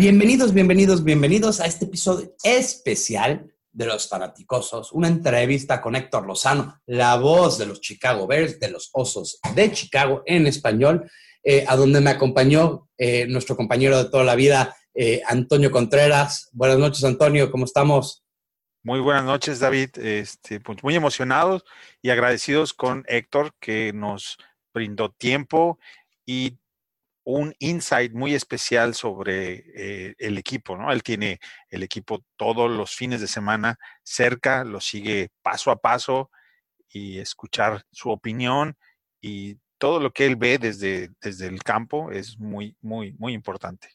Bienvenidos, 0.00 0.54
bienvenidos, 0.54 1.04
bienvenidos 1.04 1.60
a 1.60 1.66
este 1.66 1.84
episodio 1.84 2.34
especial 2.42 3.52
de 3.70 3.84
los 3.84 4.08
fanaticosos, 4.08 4.92
una 4.92 5.08
entrevista 5.08 5.82
con 5.82 5.94
Héctor 5.94 6.26
Lozano, 6.26 6.80
la 6.86 7.18
voz 7.18 7.58
de 7.58 7.66
los 7.66 7.82
Chicago 7.82 8.26
Bears, 8.26 8.58
de 8.58 8.70
los 8.70 8.88
Osos 8.94 9.38
de 9.54 9.70
Chicago 9.72 10.22
en 10.24 10.46
español, 10.46 11.10
eh, 11.42 11.66
a 11.68 11.76
donde 11.76 12.00
me 12.00 12.08
acompañó 12.08 12.88
eh, 12.96 13.26
nuestro 13.26 13.58
compañero 13.58 14.02
de 14.02 14.08
toda 14.08 14.24
la 14.24 14.36
vida, 14.36 14.74
eh, 14.94 15.20
Antonio 15.26 15.70
Contreras. 15.70 16.48
Buenas 16.52 16.78
noches, 16.78 17.04
Antonio, 17.04 17.50
¿cómo 17.50 17.66
estamos? 17.66 18.24
Muy 18.82 19.00
buenas 19.00 19.24
noches, 19.24 19.60
David. 19.60 19.90
Este, 19.98 20.60
pues 20.60 20.82
muy 20.82 20.94
emocionados 20.94 21.62
y 22.00 22.08
agradecidos 22.08 22.72
con 22.72 23.04
Héctor 23.06 23.52
que 23.60 23.92
nos 23.92 24.38
brindó 24.72 25.10
tiempo 25.10 25.78
y 26.24 26.59
un 27.30 27.54
insight 27.58 28.12
muy 28.12 28.34
especial 28.34 28.94
sobre 28.94 29.64
eh, 29.74 30.14
el 30.18 30.38
equipo, 30.38 30.76
¿no? 30.76 30.92
Él 30.92 31.02
tiene 31.02 31.40
el 31.68 31.82
equipo 31.82 32.24
todos 32.36 32.70
los 32.70 32.94
fines 32.94 33.20
de 33.20 33.28
semana 33.28 33.78
cerca, 34.02 34.64
lo 34.64 34.80
sigue 34.80 35.30
paso 35.42 35.70
a 35.70 35.76
paso 35.76 36.30
y 36.88 37.18
escuchar 37.18 37.84
su 37.90 38.10
opinión 38.10 38.76
y 39.20 39.56
todo 39.78 40.00
lo 40.00 40.12
que 40.12 40.26
él 40.26 40.36
ve 40.36 40.58
desde, 40.58 41.10
desde 41.20 41.46
el 41.46 41.62
campo 41.62 42.10
es 42.10 42.38
muy, 42.38 42.76
muy, 42.80 43.12
muy 43.18 43.32
importante. 43.32 43.88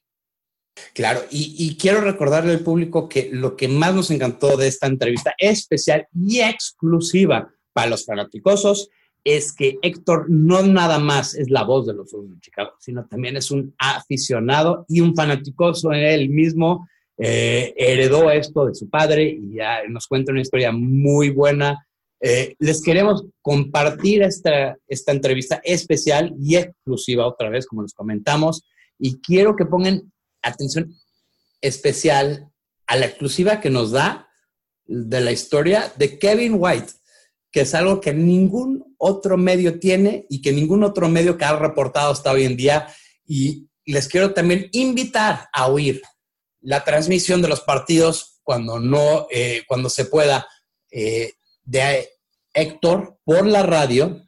Claro, 0.93 1.21
y, 1.31 1.55
y, 1.57 1.77
quiero 1.77 2.01
recordarle 2.01 2.51
al 2.51 2.59
público 2.59 3.07
que 3.07 3.29
lo 3.31 3.55
que 3.55 3.69
más 3.69 3.95
nos 3.95 4.11
encantó 4.11 4.57
de 4.57 4.67
esta 4.67 4.87
entrevista 4.87 5.33
especial 5.37 6.05
y 6.13 6.41
exclusiva 6.41 7.49
para 7.71 7.91
los 7.91 8.05
fanáticosos 8.05 8.89
es 9.25 9.51
que 9.51 9.79
Héctor 9.81 10.29
no 10.29 10.61
nada 10.61 10.99
más 10.99 11.33
es 11.33 11.49
la 11.49 11.63
voz 11.63 11.87
de 11.87 11.93
los 11.95 12.13
Osos 12.13 12.29
de 12.29 12.39
Chicago, 12.39 12.73
sino 12.79 13.05
también 13.07 13.35
es 13.35 13.49
un 13.49 13.73
aficionado 13.79 14.85
y 14.87 15.01
un 15.01 15.15
fanaticoso 15.15 15.91
en 15.91 16.03
él 16.03 16.29
mismo. 16.29 16.87
Eh, 17.17 17.73
heredó 17.75 18.29
esto 18.29 18.67
de 18.67 18.75
su 18.75 18.87
padre 18.87 19.23
y 19.23 19.55
ya 19.55 19.79
nos 19.89 20.05
cuenta 20.05 20.31
una 20.31 20.41
historia 20.41 20.71
muy 20.71 21.31
buena. 21.31 21.87
Eh, 22.21 22.55
les 22.59 22.83
queremos 22.83 23.25
compartir 23.41 24.21
esta, 24.21 24.77
esta 24.87 25.11
entrevista 25.11 25.59
especial 25.63 26.35
y 26.39 26.57
exclusiva 26.57 27.25
otra 27.25 27.49
vez, 27.49 27.65
como 27.65 27.81
les 27.81 27.93
comentamos, 27.93 28.63
y 28.99 29.19
quiero 29.21 29.55
que 29.55 29.65
pongan 29.65 30.13
atención 30.43 30.93
especial 31.61 32.47
a 32.85 32.95
la 32.95 33.07
exclusiva 33.07 33.59
que 33.59 33.71
nos 33.71 33.91
da 33.91 34.29
de 34.85 35.19
la 35.19 35.31
historia 35.31 35.91
de 35.97 36.19
Kevin 36.19 36.57
White 36.59 36.93
que 37.55 37.61
es 37.61 37.73
algo 37.73 38.01
que 38.01 38.13
ningún 38.13 38.97
otro 38.97 39.37
medio 39.37 39.79
tiene 39.79 40.25
y 40.29 40.41
que 40.41 40.51
ningún 40.51 40.83
otro 40.83 41.07
medio 41.07 41.37
que 41.37 41.45
ha 41.45 41.57
reportado 41.57 42.11
hasta 42.11 42.33
hoy 42.33 42.43
en 42.43 42.57
día. 42.57 42.93
Y 43.25 43.69
les 43.85 44.09
quiero 44.09 44.33
también 44.33 44.67
invitar 44.73 45.47
a 45.53 45.67
oír 45.67 46.01
la 46.59 46.83
transmisión 46.83 47.41
de 47.41 47.47
los 47.47 47.61
partidos 47.61 48.41
cuando 48.43 48.77
no, 48.81 49.27
eh, 49.31 49.63
cuando 49.69 49.89
se 49.89 50.03
pueda, 50.03 50.45
eh, 50.91 51.35
de 51.63 52.09
Héctor 52.53 53.21
por 53.23 53.47
la 53.47 53.63
radio. 53.63 54.27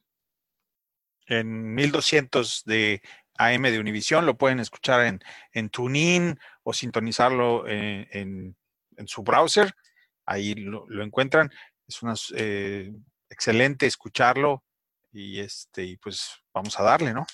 En 1.25 1.75
1200 1.75 2.64
de 2.64 3.02
AM 3.38 3.64
de 3.64 3.80
Univisión, 3.80 4.25
lo 4.25 4.38
pueden 4.38 4.61
escuchar 4.61 5.05
en, 5.05 5.20
en 5.52 5.67
TuneIn 5.67 6.39
o 6.64 6.72
sintonizarlo 6.72 7.67
en, 7.67 8.55
en, 8.95 9.08
su 9.09 9.22
browser. 9.22 9.75
Ahí 10.25 10.55
lo, 10.55 11.03
encuentran. 11.03 11.52
Es 11.86 12.02
unas 12.02 12.33
eh, 12.38 12.94
excelente 13.30 13.86
escucharlo 13.86 14.64
y 15.11 15.39
este, 15.39 15.83
y 15.83 15.97
pues 15.97 16.30
vamos 16.53 16.80
a 16.80 16.83
darle, 16.83 17.14
¿no? 17.14 17.25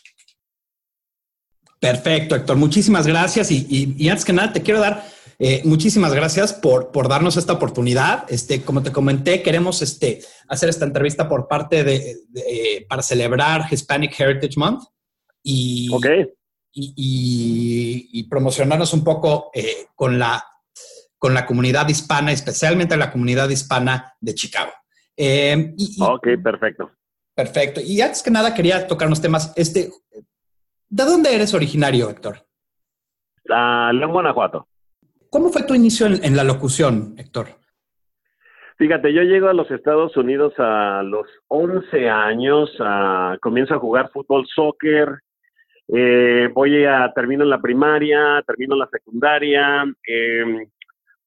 Perfecto, 1.80 2.36
Héctor. 2.36 2.56
Muchísimas 2.56 3.06
gracias. 3.06 3.52
Y, 3.52 4.08
antes 4.08 4.24
que 4.24 4.32
nada, 4.32 4.53
te 4.53 4.62
quiero 4.62 4.80
dar 4.80 5.06
eh, 5.38 5.62
muchísimas 5.66 6.14
gracias 6.14 6.53
por, 6.53 6.92
por, 6.92 7.09
darnos 7.09 7.36
esta 7.36 7.52
oportunidad. 7.52 8.24
Este, 8.30 8.62
como 8.62 8.82
te 8.82 8.94
comenté, 8.94 9.42
queremos 9.42 9.82
este, 9.82 10.22
hacer 10.48 10.70
esta 10.70 10.86
entrevista 10.86 11.28
por 11.28 11.50
parte 11.50 11.84
de, 11.84 12.86
para 12.88 13.02
celebrar 13.02 13.68
Hispanic 13.70 14.18
Heritage 14.18 14.58
Month 14.58 14.84
y, 15.44 15.90
y, 16.74 18.24
promocionarnos 18.30 18.94
un 18.94 19.03
poco 19.03 19.52
eh, 19.53 19.88
con, 19.94 20.18
la, 20.18 20.42
con 21.18 21.34
la 21.34 21.46
comunidad 21.46 21.90
hispana, 21.90 22.32
especialmente 22.32 22.96
la 22.96 23.12
comunidad 23.12 23.50
hispana 23.50 24.16
de 24.22 24.36
Chicago. 24.36 24.72
Eh, 25.18 25.74
ok, 26.00 26.28
perfecto. 26.44 26.91
Perfecto. 27.35 27.81
Y 27.84 28.01
antes 28.01 28.22
que 28.24 28.31
nada 28.31 28.53
quería 28.53 28.88
tocar 28.88 29.07
unos 29.07 29.22
temas. 29.22 29.53
Este, 29.56 29.90
¿De 30.90 31.03
dónde 31.03 31.34
eres 31.34 31.53
originario, 31.53 32.09
Héctor? 32.09 32.38
La 33.46 33.91
León, 33.91 34.12
Guanajuato. 34.12 34.68
¿Cómo 35.29 35.50
fue 35.50 35.63
tu 35.63 35.73
inicio 35.73 36.06
en, 36.06 36.35
la 36.38 36.44
locución, 36.44 37.16
Héctor? 37.18 37.47
Fíjate, 38.78 39.12
yo 39.13 39.23
llego 39.23 39.50
a 39.50 39.53
los 39.53 39.69
Estados 39.72 40.16
Unidos 40.16 40.53
a 40.59 41.02
los 41.03 41.28
11 41.47 42.09
años, 42.09 42.69
comienzo 43.41 43.73
a 43.73 43.79
jugar 43.79 44.12
fútbol, 44.12 44.46
soccer, 44.53 45.19
eh, 45.88 46.50
voy 46.53 46.85
a, 46.85 47.12
termino 47.13 47.44
la 47.46 47.59
primaria, 47.59 48.44
termino 48.46 48.75
en 48.75 48.79
la 48.79 48.90
secundaria, 48.91 49.85
eh, 50.07 50.68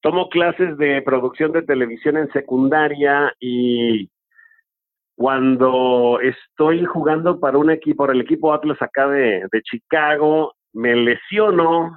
tomo 0.06 0.28
clases 0.28 0.78
de 0.78 1.02
producción 1.02 1.50
de 1.50 1.62
televisión 1.62 2.16
en 2.16 2.30
secundaria 2.30 3.34
y 3.40 4.08
cuando 5.16 6.20
estoy 6.20 6.84
jugando 6.84 7.40
para 7.40 7.58
un 7.58 7.72
equipo, 7.72 8.04
para 8.04 8.12
el 8.12 8.20
equipo 8.20 8.54
Atlas 8.54 8.80
acá 8.80 9.08
de, 9.08 9.48
Chicago, 9.64 10.54
me 10.72 10.94
lesiono 10.94 11.90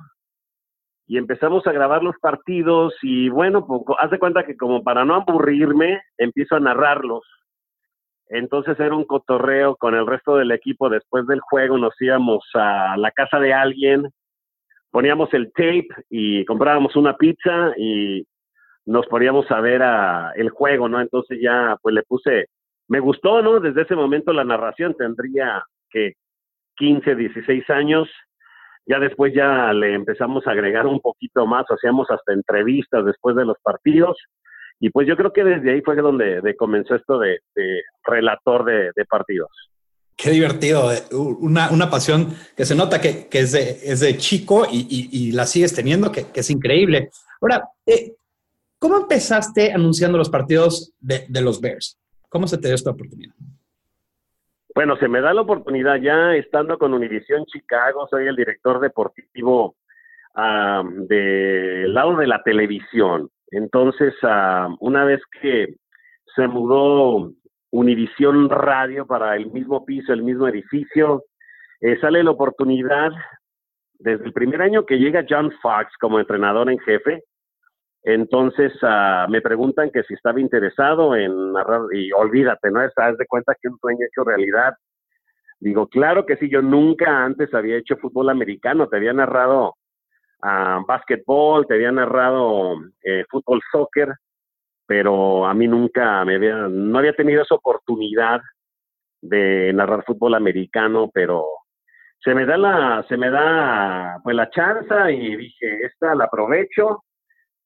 y 1.05 1.19
empezamos 1.19 1.67
a 1.67 1.71
grabar 1.71 2.01
los 2.01 2.15
partidos 2.19 2.95
y 3.03 3.29
bueno, 3.29 3.67
pues, 3.67 3.83
haz 3.99 4.09
de 4.09 4.17
cuenta 4.17 4.43
que 4.43 4.57
como 4.57 4.81
para 4.81 5.05
no 5.05 5.13
aburrirme, 5.13 6.01
empiezo 6.17 6.55
a 6.55 6.59
narrarlos. 6.59 7.21
Entonces 8.29 8.79
era 8.79 8.95
un 8.95 9.05
cotorreo 9.05 9.75
con 9.75 9.93
el 9.93 10.07
resto 10.07 10.35
del 10.35 10.49
equipo. 10.49 10.89
Después 10.89 11.27
del 11.27 11.41
juego 11.41 11.77
nos 11.77 11.93
íbamos 12.01 12.43
a 12.55 12.97
la 12.97 13.11
casa 13.11 13.39
de 13.39 13.53
alguien 13.53 14.09
poníamos 14.91 15.33
el 15.33 15.51
tape 15.51 15.87
y 16.09 16.45
comprábamos 16.45 16.95
una 16.95 17.15
pizza 17.15 17.73
y 17.77 18.25
nos 18.85 19.05
poníamos 19.07 19.49
a 19.51 19.61
ver 19.61 19.83
a 19.83 20.31
el 20.35 20.49
juego, 20.49 20.89
¿no? 20.89 20.99
Entonces 20.99 21.39
ya 21.41 21.77
pues 21.81 21.93
le 21.93 22.03
puse, 22.03 22.47
me 22.87 22.99
gustó, 22.99 23.41
¿no? 23.41 23.59
Desde 23.59 23.83
ese 23.83 23.95
momento 23.95 24.33
la 24.33 24.43
narración 24.43 24.95
tendría 24.95 25.63
que 25.89 26.13
15, 26.77 27.15
16 27.15 27.69
años. 27.69 28.09
Ya 28.85 28.99
después 28.99 29.33
ya 29.35 29.71
le 29.73 29.93
empezamos 29.93 30.47
a 30.47 30.51
agregar 30.51 30.87
un 30.87 30.99
poquito 30.99 31.45
más, 31.45 31.65
hacíamos 31.69 32.09
hasta 32.09 32.33
entrevistas 32.33 33.05
después 33.05 33.35
de 33.35 33.45
los 33.45 33.57
partidos. 33.61 34.17
Y 34.79 34.89
pues 34.89 35.07
yo 35.07 35.15
creo 35.15 35.33
que 35.33 35.43
desde 35.43 35.71
ahí 35.71 35.81
fue 35.81 35.95
donde 35.97 36.55
comenzó 36.57 36.95
esto 36.95 37.19
de, 37.19 37.39
relator 38.05 38.65
de 38.65 39.05
partidos. 39.07 39.68
Qué 40.21 40.31
divertido, 40.31 40.91
eh, 40.91 40.99
una, 41.39 41.71
una, 41.71 41.89
pasión 41.89 42.35
que 42.57 42.65
se 42.65 42.75
nota 42.75 42.99
que, 42.99 43.29
que 43.29 43.39
es, 43.39 43.53
de, 43.53 43.79
es, 43.81 44.01
de, 44.01 44.17
chico 44.17 44.67
y, 44.69 45.31
la 45.31 45.45
sigues 45.45 45.73
teniendo, 45.73 46.11
que, 46.11 46.25
es 46.33 46.49
increíble. 46.49 47.09
Ahora, 47.39 47.69
eh, 47.85 48.15
¿cómo 48.79 48.97
empezaste 48.97 49.71
anunciando 49.71 50.17
los 50.17 50.29
partidos 50.29 50.93
de, 50.99 51.25
los 51.41 51.61
Bears? 51.61 51.97
¿Cómo 52.27 52.47
se 52.47 52.57
te 52.57 52.67
dio 52.67 52.75
esta 52.75 52.91
oportunidad? 52.91 53.33
Bueno, 54.75 54.97
se 54.97 55.07
me 55.07 55.21
da 55.21 55.33
la 55.33 55.39
oportunidad 55.39 55.95
ya 56.01 56.35
estando 56.35 56.77
con 56.77 56.93
Univisión 56.93 57.45
Chicago, 57.45 58.05
soy 58.09 58.27
el 58.27 58.35
director 58.35 58.81
deportivo 58.81 59.77
del 60.35 61.93
lado 61.93 62.17
de 62.17 62.27
la 62.27 62.43
televisión. 62.43 63.29
Entonces, 63.51 64.13
una 64.81 65.05
vez 65.05 65.21
que 65.41 65.75
se 66.35 66.45
mudó 66.45 67.31
Univisión 67.71 68.49
Radio 68.49 69.05
para 69.05 69.35
el 69.35 69.51
mismo 69.51 69.85
piso, 69.85 70.13
el 70.13 70.23
mismo 70.23 70.47
edificio. 70.47 71.23
Eh, 71.81 71.97
sale 72.01 72.23
la 72.23 72.31
oportunidad 72.31 73.11
desde 73.99 74.25
el 74.25 74.33
primer 74.33 74.61
año 74.61 74.85
que 74.85 74.97
llega 74.97 75.25
John 75.29 75.51
Fox 75.61 75.93
como 75.99 76.19
entrenador 76.19 76.69
en 76.71 76.79
jefe. 76.79 77.23
Entonces 78.03 78.71
uh, 78.81 79.29
me 79.29 79.41
preguntan 79.41 79.91
que 79.91 80.03
si 80.03 80.13
estaba 80.13 80.39
interesado 80.39 81.15
en 81.15 81.51
narrar, 81.51 81.81
y 81.93 82.11
olvídate, 82.13 82.71
¿no? 82.71 82.81
Estás 82.81 83.17
de 83.17 83.27
cuenta 83.27 83.55
que 83.61 83.67
un 83.67 83.77
sueño 83.77 84.05
hecho 84.05 84.23
realidad. 84.23 84.73
Digo, 85.59 85.87
claro 85.87 86.25
que 86.25 86.37
sí, 86.37 86.49
yo 86.49 86.61
nunca 86.61 87.25
antes 87.25 87.53
había 87.53 87.77
hecho 87.77 87.97
fútbol 87.97 88.29
americano, 88.29 88.87
te 88.87 88.95
había 88.95 89.11
narrado 89.11 89.75
uh, 90.43 90.85
básquetbol, 90.87 91.67
te 91.67 91.73
había 91.73 91.91
narrado 91.91 92.77
eh, 93.03 93.25
fútbol 93.29 93.59
soccer, 93.69 94.13
pero 94.89 95.45
a 95.45 95.53
mí 95.53 95.67
nunca 95.67 96.25
me 96.25 96.37
había, 96.37 96.67
no 96.67 96.97
había 96.97 97.13
tenido 97.13 97.43
esa 97.43 97.53
oportunidad 97.53 98.41
de 99.21 99.71
narrar 99.71 100.03
fútbol 100.03 100.33
americano, 100.33 101.11
pero 101.13 101.45
se 102.23 102.33
me 102.33 102.43
da 102.47 102.57
la, 102.57 103.05
se 103.07 103.15
me 103.15 103.29
da 103.29 104.17
pues 104.23 104.35
la 104.35 104.49
chance 104.49 104.95
y 105.13 105.35
dije, 105.35 105.85
esta 105.85 106.15
la 106.15 106.23
aprovecho 106.23 107.03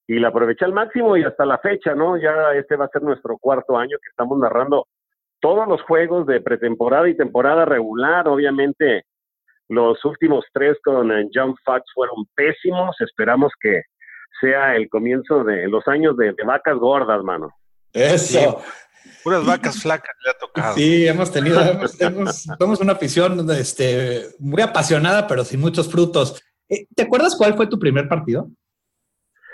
y 0.05 0.19
la 0.19 0.27
aproveché 0.27 0.65
al 0.65 0.73
máximo 0.73 1.15
y 1.15 1.23
hasta 1.23 1.45
la 1.45 1.59
fecha, 1.59 1.95
¿no? 1.95 2.17
Ya 2.17 2.51
este 2.55 2.75
va 2.75 2.85
a 2.85 2.89
ser 2.89 3.03
nuestro 3.03 3.37
cuarto 3.37 3.77
año 3.77 3.97
que 4.03 4.09
estamos 4.09 4.37
narrando 4.37 4.87
todos 5.39 5.65
los 5.65 5.81
juegos 5.83 6.27
de 6.27 6.41
pretemporada 6.41 7.07
y 7.07 7.15
temporada 7.15 7.63
regular, 7.63 8.27
obviamente 8.27 9.05
los 9.69 10.03
últimos 10.03 10.43
tres 10.51 10.77
con 10.83 11.09
eh, 11.09 11.29
John 11.33 11.55
Fox 11.63 11.83
fueron 11.93 12.25
pésimos. 12.35 12.99
Esperamos 12.99 13.53
que 13.61 13.83
sea 14.39 14.75
el 14.75 14.89
comienzo 14.89 15.43
de 15.43 15.67
los 15.67 15.87
años 15.87 16.17
de, 16.17 16.33
vacas 16.45 16.77
gordas, 16.77 17.23
mano. 17.23 17.49
Eso. 17.91 18.61
puras 19.23 19.45
vacas 19.45 19.81
flacas 19.81 20.15
le 20.23 20.31
ha 20.31 20.33
tocado. 20.33 20.75
Sí, 20.75 21.07
hemos 21.07 21.31
tenido, 21.31 21.59
hemos, 22.59 22.81
una 22.81 22.93
afición 22.93 23.49
este, 23.51 24.27
muy 24.39 24.61
apasionada, 24.61 25.27
pero 25.27 25.43
sin 25.43 25.59
muchos 25.59 25.91
frutos. 25.91 26.41
Eh, 26.69 26.87
¿Te 26.95 27.03
acuerdas 27.03 27.35
cuál 27.35 27.53
fue 27.55 27.67
tu 27.67 27.79
primer 27.79 28.07
partido? 28.07 28.47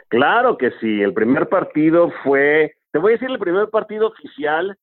Claro 0.09 0.57
que 0.57 0.71
sí, 0.81 1.01
el 1.01 1.13
primer 1.13 1.47
partido 1.49 2.11
fue, 2.23 2.73
te 2.91 2.97
voy 2.97 3.11
a 3.11 3.15
decir 3.15 3.29
el 3.29 3.37
primer 3.37 3.69
partido 3.69 4.07
oficial, 4.07 4.75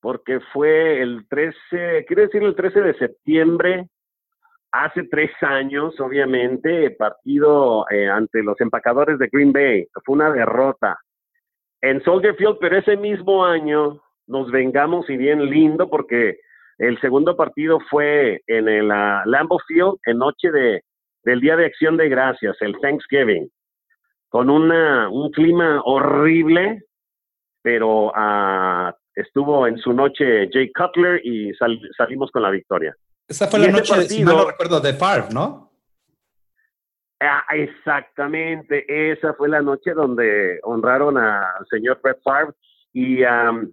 porque 0.00 0.40
fue 0.52 1.02
el 1.02 1.26
13, 1.28 2.04
quiero 2.06 2.22
decir 2.22 2.42
el 2.42 2.54
13 2.54 2.80
de 2.80 2.94
septiembre, 2.94 3.88
hace 4.72 5.04
tres 5.04 5.30
años, 5.40 5.98
obviamente, 6.00 6.90
partido 6.92 7.86
eh, 7.90 8.08
ante 8.08 8.42
los 8.42 8.60
empacadores 8.60 9.18
de 9.18 9.28
Green 9.30 9.52
Bay, 9.52 9.86
fue 10.04 10.14
una 10.14 10.30
derrota 10.30 10.98
en 11.80 12.02
Soldier 12.02 12.34
Field, 12.36 12.58
pero 12.60 12.78
ese 12.78 12.96
mismo 12.96 13.44
año 13.44 14.00
nos 14.26 14.50
vengamos 14.50 15.08
y 15.10 15.16
bien 15.16 15.44
lindo 15.46 15.88
porque 15.88 16.38
el 16.78 17.00
segundo 17.00 17.36
partido 17.36 17.78
fue 17.90 18.42
en 18.46 18.68
el 18.68 18.86
uh, 18.86 19.22
Lambeau 19.24 19.58
Field 19.66 19.96
en 20.06 20.18
noche 20.18 20.50
de, 20.50 20.82
del 21.24 21.40
Día 21.40 21.56
de 21.56 21.66
Acción 21.66 21.96
de 21.96 22.08
Gracias, 22.08 22.56
el 22.60 22.78
Thanksgiving 22.80 23.50
con 24.30 24.48
una, 24.48 25.10
un 25.10 25.30
clima 25.32 25.82
horrible, 25.84 26.84
pero 27.62 28.06
uh, 28.06 28.92
estuvo 29.14 29.66
en 29.66 29.76
su 29.78 29.92
noche 29.92 30.48
Jay 30.52 30.70
Cutler 30.72 31.20
y 31.24 31.52
salimos 31.96 32.30
con 32.30 32.42
la 32.42 32.50
victoria. 32.50 32.94
Esa 33.30 33.46
fue 33.46 33.60
la 33.60 33.68
noche, 33.68 33.94
partido, 33.94 34.32
no 34.32 34.50
recuerdo, 34.50 34.80
de 34.80 34.92
Favre, 34.92 35.28
¿no? 35.32 35.70
Ah, 37.20 37.44
exactamente, 37.52 39.12
esa 39.12 39.34
fue 39.34 39.48
la 39.48 39.62
noche 39.62 39.92
donde 39.92 40.58
honraron 40.64 41.16
al 41.16 41.64
señor 41.70 42.00
Brett 42.02 42.20
Favre 42.24 42.54
y 42.92 43.22
um, 43.22 43.70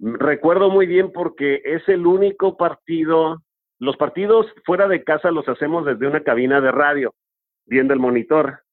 recuerdo 0.00 0.70
muy 0.70 0.86
bien 0.86 1.12
porque 1.12 1.62
es 1.64 1.88
el 1.88 2.04
único 2.04 2.56
partido, 2.56 3.44
los 3.78 3.96
partidos 3.96 4.46
fuera 4.64 4.88
de 4.88 5.04
casa 5.04 5.30
los 5.30 5.48
hacemos 5.48 5.86
desde 5.86 6.08
una 6.08 6.24
cabina 6.24 6.60
de 6.60 6.72
radio, 6.72 7.14
viendo 7.66 7.94
el 7.94 8.00
monitor. 8.00 8.64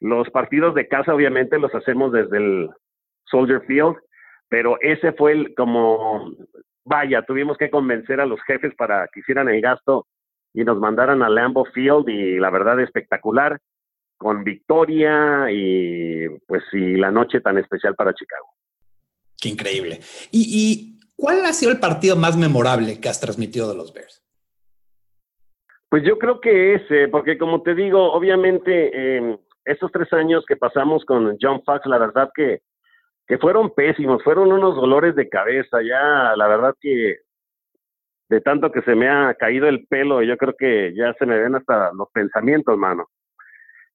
Los 0.00 0.28
partidos 0.30 0.74
de 0.74 0.88
casa 0.88 1.14
obviamente 1.14 1.60
los 1.60 1.72
hacemos 1.76 2.10
desde 2.10 2.38
el 2.38 2.70
Soldier 3.26 3.62
Field, 3.66 3.98
pero 4.48 4.78
ese 4.80 5.12
fue 5.12 5.30
el 5.30 5.54
como, 5.54 6.32
vaya, 6.84 7.22
tuvimos 7.22 7.56
que 7.56 7.70
convencer 7.70 8.20
a 8.20 8.26
los 8.26 8.40
jefes 8.42 8.74
para 8.76 9.08
que 9.08 9.20
hicieran 9.20 9.48
el 9.48 9.60
gasto 9.60 10.06
y 10.54 10.64
nos 10.64 10.78
mandaran 10.78 11.22
a 11.22 11.28
Lambeau 11.28 11.64
Field 11.66 12.08
y 12.08 12.38
la 12.38 12.50
verdad 12.50 12.80
espectacular, 12.80 13.58
con 14.16 14.44
victoria 14.44 15.46
y 15.50 16.28
pues 16.46 16.62
y 16.72 16.96
la 16.96 17.10
noche 17.10 17.40
tan 17.40 17.58
especial 17.58 17.94
para 17.94 18.14
Chicago. 18.14 18.46
Qué 19.40 19.48
increíble. 19.48 20.00
¿Y, 20.30 20.46
y 20.50 21.00
cuál 21.16 21.44
ha 21.44 21.52
sido 21.52 21.72
el 21.72 21.80
partido 21.80 22.16
más 22.16 22.36
memorable 22.36 23.00
que 23.00 23.08
has 23.08 23.20
transmitido 23.20 23.68
de 23.68 23.76
los 23.76 23.92
Bears? 23.92 24.22
Pues 25.88 26.04
yo 26.04 26.18
creo 26.18 26.40
que 26.40 26.74
ese, 26.74 27.08
porque 27.08 27.36
como 27.36 27.62
te 27.62 27.74
digo, 27.74 28.12
obviamente 28.12 28.90
eh, 28.94 29.38
estos 29.64 29.92
tres 29.92 30.10
años 30.12 30.44
que 30.46 30.56
pasamos 30.56 31.04
con 31.04 31.36
John 31.38 31.62
Fox, 31.64 31.84
la 31.84 31.98
verdad 31.98 32.30
que, 32.34 32.62
que 33.32 33.38
fueron 33.38 33.70
pésimos, 33.70 34.22
fueron 34.22 34.52
unos 34.52 34.76
dolores 34.76 35.16
de 35.16 35.26
cabeza, 35.26 35.80
ya 35.80 36.36
la 36.36 36.48
verdad 36.48 36.74
que 36.78 37.16
de 38.28 38.40
tanto 38.42 38.70
que 38.70 38.82
se 38.82 38.94
me 38.94 39.08
ha 39.08 39.32
caído 39.32 39.68
el 39.68 39.86
pelo, 39.86 40.20
yo 40.22 40.36
creo 40.36 40.54
que 40.54 40.92
ya 40.94 41.14
se 41.14 41.24
me 41.24 41.40
ven 41.40 41.54
hasta 41.54 41.94
los 41.94 42.10
pensamientos, 42.12 42.76
mano. 42.76 43.06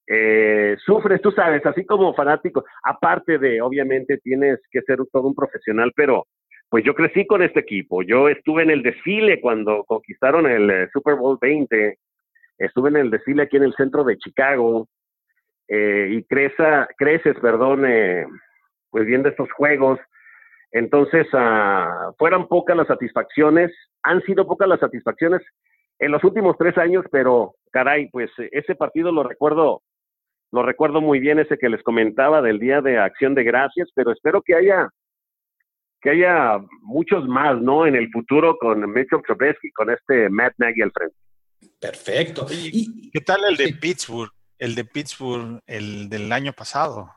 Eh, 0.08 0.76
sufres, 0.84 1.22
tú 1.22 1.32
sabes, 1.34 1.64
así 1.68 1.86
como 1.86 2.16
fanático, 2.16 2.66
aparte 2.82 3.38
de, 3.38 3.62
obviamente, 3.62 4.18
tienes 4.18 4.60
que 4.72 4.82
ser 4.82 4.98
todo 5.12 5.28
un 5.28 5.36
profesional, 5.36 5.92
pero 5.96 6.26
pues 6.68 6.84
yo 6.84 6.96
crecí 6.96 7.28
con 7.28 7.44
este 7.44 7.60
equipo, 7.60 8.02
yo 8.02 8.30
estuve 8.30 8.64
en 8.64 8.72
el 8.72 8.82
desfile 8.82 9.40
cuando 9.40 9.84
conquistaron 9.84 10.48
el 10.48 10.68
eh, 10.68 10.90
Super 10.92 11.14
Bowl 11.14 11.38
20, 11.40 11.96
estuve 12.58 12.90
en 12.90 12.96
el 12.96 13.12
desfile 13.12 13.44
aquí 13.44 13.58
en 13.58 13.66
el 13.66 13.76
centro 13.76 14.04
de 14.04 14.18
Chicago, 14.18 14.88
eh, 15.68 16.10
y 16.12 16.24
creza, 16.24 16.88
creces, 16.98 17.36
perdón, 17.40 17.86
eh, 17.86 18.26
pues 18.98 19.06
viendo 19.06 19.30
estos 19.30 19.52
juegos. 19.52 20.00
Entonces, 20.72 21.28
uh, 21.32 22.14
fueron 22.18 22.48
pocas 22.48 22.76
las 22.76 22.88
satisfacciones, 22.88 23.72
han 24.02 24.24
sido 24.24 24.48
pocas 24.48 24.68
las 24.68 24.80
satisfacciones 24.80 25.44
en 26.00 26.12
los 26.12 26.24
últimos 26.24 26.56
tres 26.58 26.76
años, 26.80 27.06
pero 27.12 27.54
caray, 27.72 28.10
pues 28.10 28.32
ese 28.52 28.74
partido 28.74 29.12
lo 29.12 29.22
recuerdo, 29.22 29.84
lo 30.52 30.64
recuerdo 30.64 31.00
muy 31.00 31.20
bien, 31.20 31.38
ese 31.38 31.60
que 31.60 31.70
les 31.70 31.84
comentaba 31.84 32.42
del 32.42 32.58
Día 32.58 32.82
de 32.82 32.98
Acción 32.98 33.36
de 33.36 33.44
Gracias, 33.44 33.92
pero 33.94 34.12
espero 34.12 34.42
que 34.42 34.56
haya 34.56 34.90
que 36.02 36.10
haya 36.10 36.60
muchos 36.82 37.28
más, 37.28 37.62
¿no? 37.62 37.86
En 37.86 37.96
el 37.96 38.10
futuro 38.10 38.58
con 38.58 38.82
Mitchell 38.92 39.22
Trubisky, 39.28 39.72
con 39.74 39.92
este 39.92 40.28
Matt 40.30 40.54
Nagy 40.58 40.82
al 40.82 40.92
frente. 40.92 41.16
Perfecto. 41.80 42.48
¿Y 42.50 43.12
qué 43.12 43.22
tal 43.22 43.42
el 43.48 43.58
de 43.58 43.76
Pittsburgh? 43.80 44.32
el 44.60 44.76
de 44.76 44.86
Pittsburgh, 44.86 45.62
el 45.68 46.10
del 46.10 46.32
año 46.32 46.54
pasado. 46.54 47.14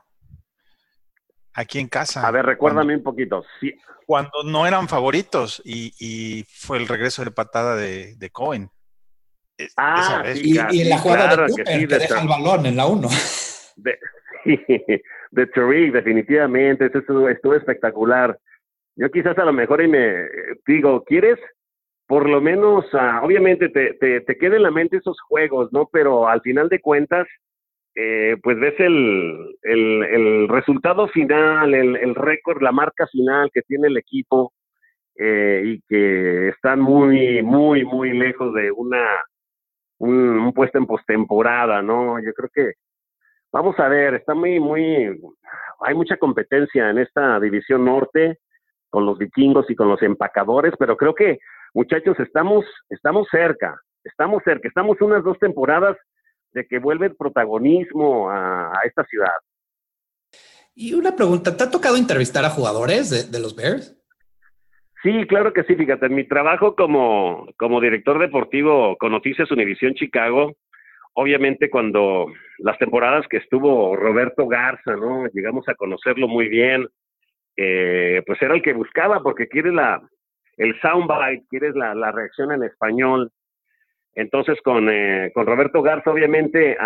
Aquí 1.61 1.79
en 1.79 1.89
casa. 1.89 2.27
A 2.27 2.31
ver, 2.31 2.47
recuérdame 2.47 2.97
un 2.97 3.03
poquito. 3.03 3.45
Sí. 3.61 3.75
Cuando 4.07 4.43
no 4.45 4.67
eran 4.67 4.89
favoritos 4.89 5.61
y, 5.65 6.45
fue 6.49 6.79
el 6.79 6.89
regreso 6.89 7.23
de 7.23 7.31
patada 7.31 7.77
de, 7.77 8.17
de 8.17 8.31
Cohen. 8.31 8.71
Ah, 9.77 10.25
y, 10.35 10.57
en 10.57 10.89
la 10.89 10.99
jugada 10.99 11.37
de 11.37 11.53
Cooper, 11.53 11.89
que, 11.89 11.99
deja 11.99 12.23
el 12.23 12.29
balón 12.29 12.65
en 12.65 12.77
la 12.77 12.87
1. 12.87 13.09
De, 13.77 13.99
de 15.31 15.47
Tariq, 15.47 15.93
definitivamente. 15.93 16.87
Eso 16.87 16.99
estuvo, 16.99 17.29
estuvo 17.29 17.55
espectacular. 17.55 18.39
Yo 18.97 19.11
quizás 19.11 19.37
a 19.39 19.45
lo 19.45 19.53
mejor 19.53 19.83
y 19.83 19.89
me 19.89 20.27
digo, 20.67 21.05
¿quieres 21.05 21.39
por 22.11 22.29
lo 22.29 22.41
menos, 22.41 22.85
ah, 22.93 23.21
obviamente 23.23 23.69
te, 23.69 23.95
te, 23.95 24.21
te 24.23 24.37
queda 24.37 24.57
en 24.57 24.65
la 24.65 24.73
mente 24.73 24.97
esos 24.97 25.21
juegos, 25.21 25.73
¿no? 25.73 25.89
Pero 25.93 26.27
al 26.27 26.41
final 26.41 26.69
de 26.69 26.81
cuentas, 26.81 27.29
eh, 27.95 28.37
pues 28.43 28.59
ves 28.59 28.75
el, 28.79 29.57
el, 29.63 30.49
resultado 30.49 31.09
final, 31.09 31.75
el, 31.75 31.97
el 31.97 32.15
récord, 32.15 32.63
la 32.63 32.73
marca 32.73 33.07
final 33.09 33.51
que 33.53 33.63
tiene 33.63 33.89
el 33.89 33.97
equipo 33.97 34.53
eh, 35.17 35.63
y 35.65 35.81
que 35.89 36.49
están 36.49 36.81
muy, 36.81 37.43
muy, 37.43 37.85
muy 37.85 38.17
lejos 38.17 38.55
de 38.55 38.71
una 38.71 39.05
un, 39.99 40.17
un 40.17 40.53
puesto 40.53 40.79
en 40.79 40.87
postemporada, 40.87 41.83
¿no? 41.83 42.19
Yo 42.21 42.33
creo 42.33 42.49
que 42.55 42.73
vamos 43.53 43.79
a 43.79 43.89
ver, 43.89 44.15
está 44.15 44.35
muy, 44.35 44.61
muy, 44.61 45.21
hay 45.81 45.95
mucha 45.95 46.17
competencia 46.17 46.91
en 46.91 46.99
esta 46.99 47.39
división 47.41 47.85
norte 47.85 48.39
con 48.89 49.05
los 49.05 49.19
vikingos 49.19 49.71
y 49.71 49.77
con 49.77 49.89
los 49.89 50.03
empacadores, 50.03 50.75
pero 50.79 50.97
creo 50.97 51.15
que 51.15 51.39
muchachos, 51.75 52.19
estamos, 52.19 52.65
estamos 52.89 53.29
cerca, 53.31 53.79
estamos 54.05 54.43
cerca, 54.45 54.69
estamos 54.69 55.01
unas 55.01 55.23
dos 55.23 55.39
temporadas 55.39 55.97
de 56.53 56.67
que 56.67 56.79
vuelve 56.79 57.07
el 57.07 57.17
protagonismo 57.17 58.31
a, 58.31 58.73
esta 58.85 59.05
ciudad. 59.05 59.33
Y 60.75 60.95
una 60.95 61.15
pregunta, 61.17 61.57
¿te 61.57 61.65
ha 61.65 61.71
tocado 61.71 61.97
entrevistar 61.97 62.45
a 62.45 62.51
jugadores 62.51 63.31
de, 63.31 63.41
los 63.41 63.55
Bears? 63.57 63.97
Sí, 65.03 65.27
claro 65.27 65.53
que 65.53 65.65
sí, 65.65 65.75
fíjate, 65.75 66.07
en 66.07 66.15
mi 66.15 66.25
trabajo 66.25 66.75
como, 66.75 67.47
como 67.57 67.81
director 67.81 68.19
deportivo 68.19 68.97
con 68.99 69.13
Noticias 69.13 69.51
Univisión 69.51 69.95
Chicago, 69.95 70.57
obviamente 71.15 71.71
cuando 71.71 72.27
las 72.59 72.79
temporadas 72.79 73.27
que 73.29 73.39
estuvo 73.39 73.97
Roberto 73.97 74.47
Garza, 74.47 74.97
¿no? 74.97 75.27
Llegamos 75.29 75.69
a 75.69 75.75
conocerlo 75.75 76.29
muy 76.29 76.49
bien, 76.49 76.87
eh, 77.57 78.23
pues 78.27 78.41
era 78.43 78.55
el 78.55 78.63
que 78.63 78.73
buscaba 78.73 79.23
porque 79.23 79.49
quiere 79.49 79.73
la, 79.73 80.01
el 80.57 80.79
soundbite, 80.81 81.45
quieres 81.49 81.75
la, 81.75 81.95
la 81.95 82.13
reacción 82.13 82.53
en 82.53 82.65
español. 82.65 83.31
Entonces, 84.15 84.61
con, 84.63 84.89
eh, 84.91 85.31
con 85.35 85.47
Roberto 85.47 85.83
Garza, 85.83 86.11
obviamente, 86.11 86.77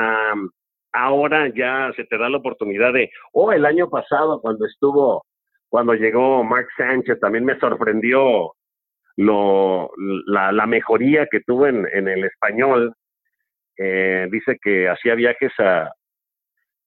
ahora 0.93 1.49
ya 1.55 1.91
se 1.97 2.05
te 2.05 2.19
da 2.19 2.29
la 2.29 2.39
oportunidad 2.39 2.93
de, 2.93 3.11
o 3.33 3.47
oh, 3.47 3.53
el 3.53 3.67
año 3.67 3.89
pasado, 3.89 4.41
cuando 4.41 4.67
estuvo, 4.67 5.25
cuando 5.69 5.95
llegó 5.95 6.45
Mark 6.45 6.69
Sánchez, 6.77 7.19
también 7.21 7.45
me 7.45 7.59
sorprendió 7.59 8.53
lo, 9.17 9.91
la, 10.27 10.53
la 10.53 10.67
mejoría 10.67 11.27
que 11.31 11.41
tuvo 11.41 11.67
en, 11.67 11.87
en 11.93 12.09
el 12.09 12.25
español. 12.25 12.95
Eh, 13.77 14.29
dice 14.31 14.59
que 14.63 14.89
hacía 14.89 15.15
viajes 15.15 15.53
a, 15.59 15.91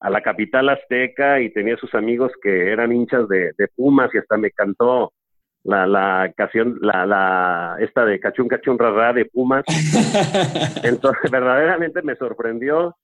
a 0.00 0.10
la 0.10 0.22
capital 0.22 0.68
azteca 0.68 1.40
y 1.40 1.52
tenía 1.52 1.76
sus 1.76 1.94
amigos 1.94 2.32
que 2.42 2.70
eran 2.70 2.92
hinchas 2.92 3.28
de, 3.28 3.52
de 3.58 3.68
Pumas 3.76 4.14
y 4.14 4.18
hasta 4.18 4.36
me 4.36 4.50
cantó 4.52 5.12
la, 5.68 5.86
la 5.86 6.32
canción, 6.34 6.78
la, 6.80 7.04
la, 7.04 7.76
esta 7.78 8.06
de 8.06 8.18
Cachún 8.18 8.48
Cachún 8.48 8.78
Rarra 8.78 9.12
de 9.12 9.26
Pumas. 9.26 9.64
Entonces, 10.82 11.30
verdaderamente 11.30 12.00
me 12.00 12.16
sorprendió. 12.16 12.96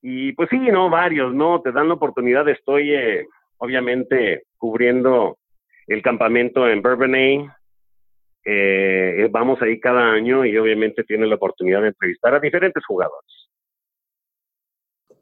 Y 0.00 0.32
pues 0.32 0.48
sí, 0.48 0.58
no, 0.58 0.88
varios, 0.88 1.34
¿no? 1.34 1.60
Te 1.60 1.72
dan 1.72 1.88
la 1.88 1.94
oportunidad, 1.94 2.48
estoy 2.48 2.94
eh, 2.94 3.26
obviamente 3.58 4.44
cubriendo 4.56 5.36
el 5.86 6.00
campamento 6.00 6.66
en 6.66 6.80
Bourbonnais. 6.80 7.50
Eh, 8.46 9.28
vamos 9.30 9.60
ahí 9.60 9.78
cada 9.78 10.10
año 10.12 10.44
y 10.46 10.56
obviamente 10.56 11.04
tiene 11.04 11.26
la 11.26 11.34
oportunidad 11.34 11.82
de 11.82 11.88
entrevistar 11.88 12.34
a 12.34 12.40
diferentes 12.40 12.82
jugadores. 12.86 13.50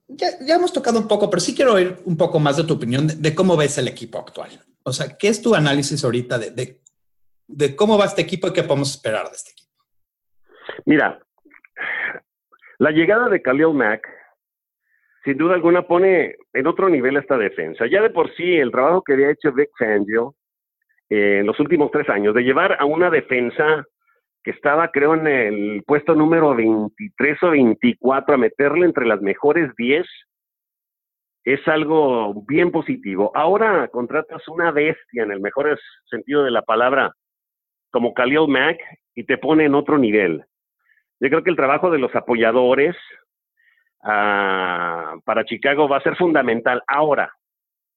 Ya, 0.07 0.55
hemos 0.55 0.73
tocado 0.73 1.01
un 1.01 1.09
poco, 1.09 1.29
pero 1.29 1.41
sí 1.41 1.57
quiero 1.57 1.73
oír 1.75 1.97
un 2.05 2.17
poco 2.17 2.39
más 2.39 2.57
de 2.57 2.65
tu 2.65 2.75
opinión 2.75 3.09
de, 3.09 3.35
cómo 3.35 3.57
ves 3.57 3.79
el 3.79 3.89
equipo 3.89 4.19
actual. 4.19 4.51
O 4.85 4.93
sea, 4.93 5.17
¿qué 5.19 5.29
es 5.29 5.43
tu 5.43 5.55
análisis 5.55 6.05
ahorita 6.05 6.39
de, 6.39 6.51
de, 6.51 6.84
cómo 7.77 7.99
va 7.99 8.07
este 8.07 8.23
equipo 8.23 8.49
y 8.49 8.53
qué 8.53 8.63
podemos 8.63 8.95
esperar 8.95 9.27
de 9.27 9.37
este 9.37 9.51
equipo? 9.53 9.73
Mira, 10.87 11.21
la 12.79 12.91
llegada 12.91 13.29
de 13.29 13.43
Khalil 13.43 13.75
Mack, 13.75 14.09
sin 15.25 15.39
duda 15.39 15.55
alguna, 15.55 15.83
pone 15.83 16.37
en 16.53 16.67
otro 16.67 16.89
nivel 16.89 17.17
esta 17.17 17.39
defensa. 17.39 17.87
Ya 17.87 18.03
de 18.03 18.11
por 18.11 18.35
sí, 18.35 18.57
el 18.57 18.71
trabajo 18.71 19.03
que 19.03 19.15
había 19.15 19.31
hecho 19.31 19.53
Vic 19.53 19.71
Fangio 19.79 20.35
eh, 21.09 21.39
en 21.41 21.47
los 21.47 21.59
últimos 21.61 21.91
tres 21.91 22.09
años, 22.09 22.35
de 22.35 22.43
llevar 22.43 22.77
a 22.79 22.85
una 22.85 23.11
defensa 23.11 23.85
que 24.43 24.51
estaba, 24.51 24.91
creo, 24.91 25.15
en 25.15 25.27
el 25.27 25.83
puesto 25.87 26.15
número 26.15 26.55
23 26.55 27.43
o 27.43 27.51
24, 27.51 28.35
a 28.35 28.39
meterle 28.39 28.85
entre 28.85 29.07
las 29.07 29.23
mejores 29.23 29.75
10, 29.77 30.07
es 31.45 31.69
algo 31.69 32.35
bien 32.47 32.71
positivo. 32.71 33.31
Ahora 33.35 33.89
contratas 33.89 34.47
una 34.49 34.71
bestia, 34.71 35.23
en 35.23 35.31
el 35.31 35.41
mejor 35.41 35.79
sentido 36.11 36.45
de 36.45 36.51
la 36.51 36.63
palabra, 36.63 37.15
como 37.95 38.13
Khalil 38.13 38.49
Mack, 38.49 38.81
y 39.15 39.23
te 39.23 39.39
pone 39.39 39.65
en 39.65 39.77
otro 39.77 39.97
nivel. 39.97 40.45
Yo 41.21 41.29
creo 41.29 41.45
que 41.45 41.51
el 41.51 41.57
trabajo 41.57 41.91
de 41.91 41.99
los 41.99 42.13
apoyadores 42.17 42.97
ah, 44.03 45.15
para 45.25 45.45
Chicago 45.45 45.89
va 45.89 45.99
a 45.99 46.03
ser 46.03 46.17
fundamental. 46.17 46.83
Ahora, 46.89 47.33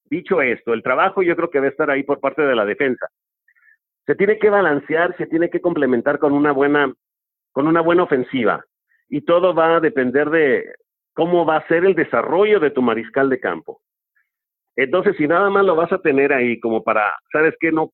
dicho 0.05 0.41
esto, 0.41 0.73
el 0.73 0.83
trabajo 0.83 1.23
yo 1.23 1.35
creo 1.35 1.49
que 1.49 1.59
va 1.59 1.65
a 1.65 1.69
estar 1.69 1.89
ahí 1.89 2.03
por 2.03 2.19
parte 2.19 2.43
de 2.43 2.55
la 2.55 2.65
defensa 2.65 3.07
se 4.07 4.15
tiene 4.15 4.39
que 4.39 4.49
balancear, 4.49 5.15
se 5.17 5.27
tiene 5.27 5.49
que 5.49 5.59
complementar 5.59 6.17
con 6.17 6.31
una 6.31 6.53
buena, 6.53 6.91
con 7.51 7.67
una 7.67 7.81
buena 7.81 8.03
ofensiva. 8.03 8.63
Y 9.09 9.21
todo 9.21 9.53
va 9.53 9.75
a 9.75 9.79
depender 9.81 10.29
de 10.29 10.63
cómo 11.13 11.45
va 11.45 11.57
a 11.57 11.67
ser 11.67 11.85
el 11.85 11.93
desarrollo 11.93 12.61
de 12.61 12.71
tu 12.71 12.81
mariscal 12.81 13.29
de 13.29 13.39
campo. 13.41 13.81
Entonces, 14.77 15.15
si 15.17 15.27
nada 15.27 15.49
más 15.49 15.65
lo 15.65 15.75
vas 15.75 15.91
a 15.91 15.99
tener 15.99 16.31
ahí 16.31 16.59
como 16.59 16.83
para, 16.83 17.11
¿sabes 17.33 17.55
qué? 17.59 17.71
No, 17.71 17.91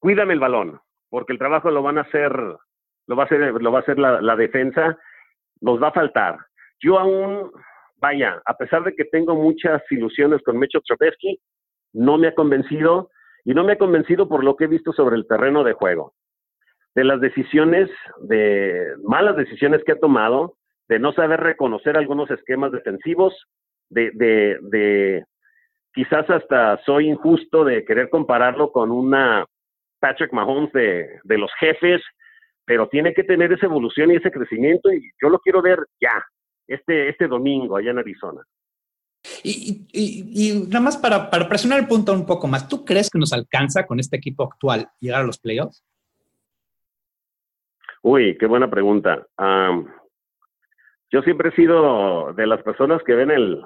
cuídame 0.00 0.34
el 0.34 0.40
balón, 0.40 0.80
porque 1.14 1.32
el 1.32 1.38
trabajo 1.38 1.70
lo 1.70 1.80
van 1.80 1.96
a 1.96 2.00
hacer, 2.00 2.32
lo 2.32 3.16
va 3.16 3.22
a 3.22 3.26
hacer, 3.26 3.38
lo 3.62 3.70
va 3.70 3.78
a 3.78 3.82
hacer 3.82 4.00
la, 4.00 4.34
defensa, 4.34 4.98
nos 5.60 5.80
va 5.80 5.86
a 5.86 5.92
faltar. 5.92 6.38
Yo 6.80 6.98
aún, 6.98 7.52
vaya, 7.98 8.42
a 8.44 8.56
pesar 8.56 8.82
de 8.82 8.96
que 8.96 9.04
tengo 9.04 9.36
muchas 9.36 9.80
ilusiones 9.92 10.42
con 10.42 10.58
Mecho 10.58 10.80
Trubisky, 10.80 11.38
no 11.92 12.18
me 12.18 12.26
ha 12.26 12.34
convencido 12.34 13.10
y 13.44 13.54
no 13.54 13.62
me 13.62 13.74
ha 13.74 13.78
convencido 13.78 14.28
por 14.28 14.42
lo 14.42 14.56
que 14.56 14.64
he 14.64 14.66
visto 14.66 14.92
sobre 14.92 15.14
el 15.14 15.28
terreno 15.28 15.62
de 15.62 15.74
juego. 15.74 16.14
De 16.96 17.04
las 17.04 17.20
decisiones, 17.20 17.88
de 18.22 18.96
malas 19.04 19.36
decisiones 19.36 19.84
que 19.84 19.92
ha 19.92 20.00
tomado, 20.00 20.56
de 20.88 20.98
no 20.98 21.12
saber 21.12 21.38
reconocer 21.38 21.96
algunos 21.96 22.28
esquemas 22.32 22.72
defensivos, 22.72 23.32
de, 23.88 24.10
de, 24.14 24.58
de 24.62 25.24
quizás 25.94 26.28
hasta 26.28 26.82
soy 26.84 27.08
injusto 27.08 27.64
de 27.64 27.84
querer 27.84 28.10
compararlo 28.10 28.72
con 28.72 28.90
una 28.90 29.46
Patrick 30.04 30.34
Mahomes 30.34 30.70
de, 30.74 31.18
de 31.24 31.38
los 31.38 31.50
jefes, 31.58 32.02
pero 32.66 32.88
tiene 32.88 33.14
que 33.14 33.24
tener 33.24 33.50
esa 33.50 33.64
evolución 33.64 34.10
y 34.10 34.16
ese 34.16 34.30
crecimiento 34.30 34.92
y 34.92 35.10
yo 35.22 35.30
lo 35.30 35.38
quiero 35.38 35.62
ver 35.62 35.78
ya, 35.98 36.22
este, 36.68 37.08
este 37.08 37.26
domingo 37.26 37.78
allá 37.78 37.92
en 37.92 38.00
Arizona. 38.00 38.42
Y, 39.42 40.66
nada 40.68 40.80
más 40.80 40.98
para, 40.98 41.30
presionar 41.48 41.80
el 41.80 41.86
punto 41.86 42.12
un 42.12 42.26
poco 42.26 42.46
más, 42.46 42.68
¿tú 42.68 42.84
crees 42.84 43.08
que 43.08 43.18
nos 43.18 43.32
alcanza 43.32 43.86
con 43.86 43.98
este 43.98 44.18
equipo 44.18 44.44
actual 44.44 44.88
llegar 45.00 45.22
a 45.22 45.26
los 45.26 45.38
playoffs? 45.38 45.82
Uy, 48.02 48.36
qué 48.36 48.44
buena 48.44 48.68
pregunta. 48.68 49.26
yo 49.38 51.22
siempre 51.22 51.48
he 51.48 51.56
sido 51.56 52.34
de 52.34 52.46
las 52.46 52.62
personas 52.62 53.02
que 53.04 53.14
ven 53.14 53.30
el, 53.30 53.62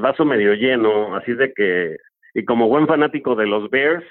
vaso 0.00 0.24
medio 0.24 0.52
lleno, 0.54 1.14
así 1.14 1.32
de 1.32 1.52
que, 1.52 1.96
y 2.34 2.44
como 2.44 2.66
buen 2.66 2.88
fanático 2.88 3.36
de 3.36 3.46
los 3.46 3.70
Bears, 3.70 4.04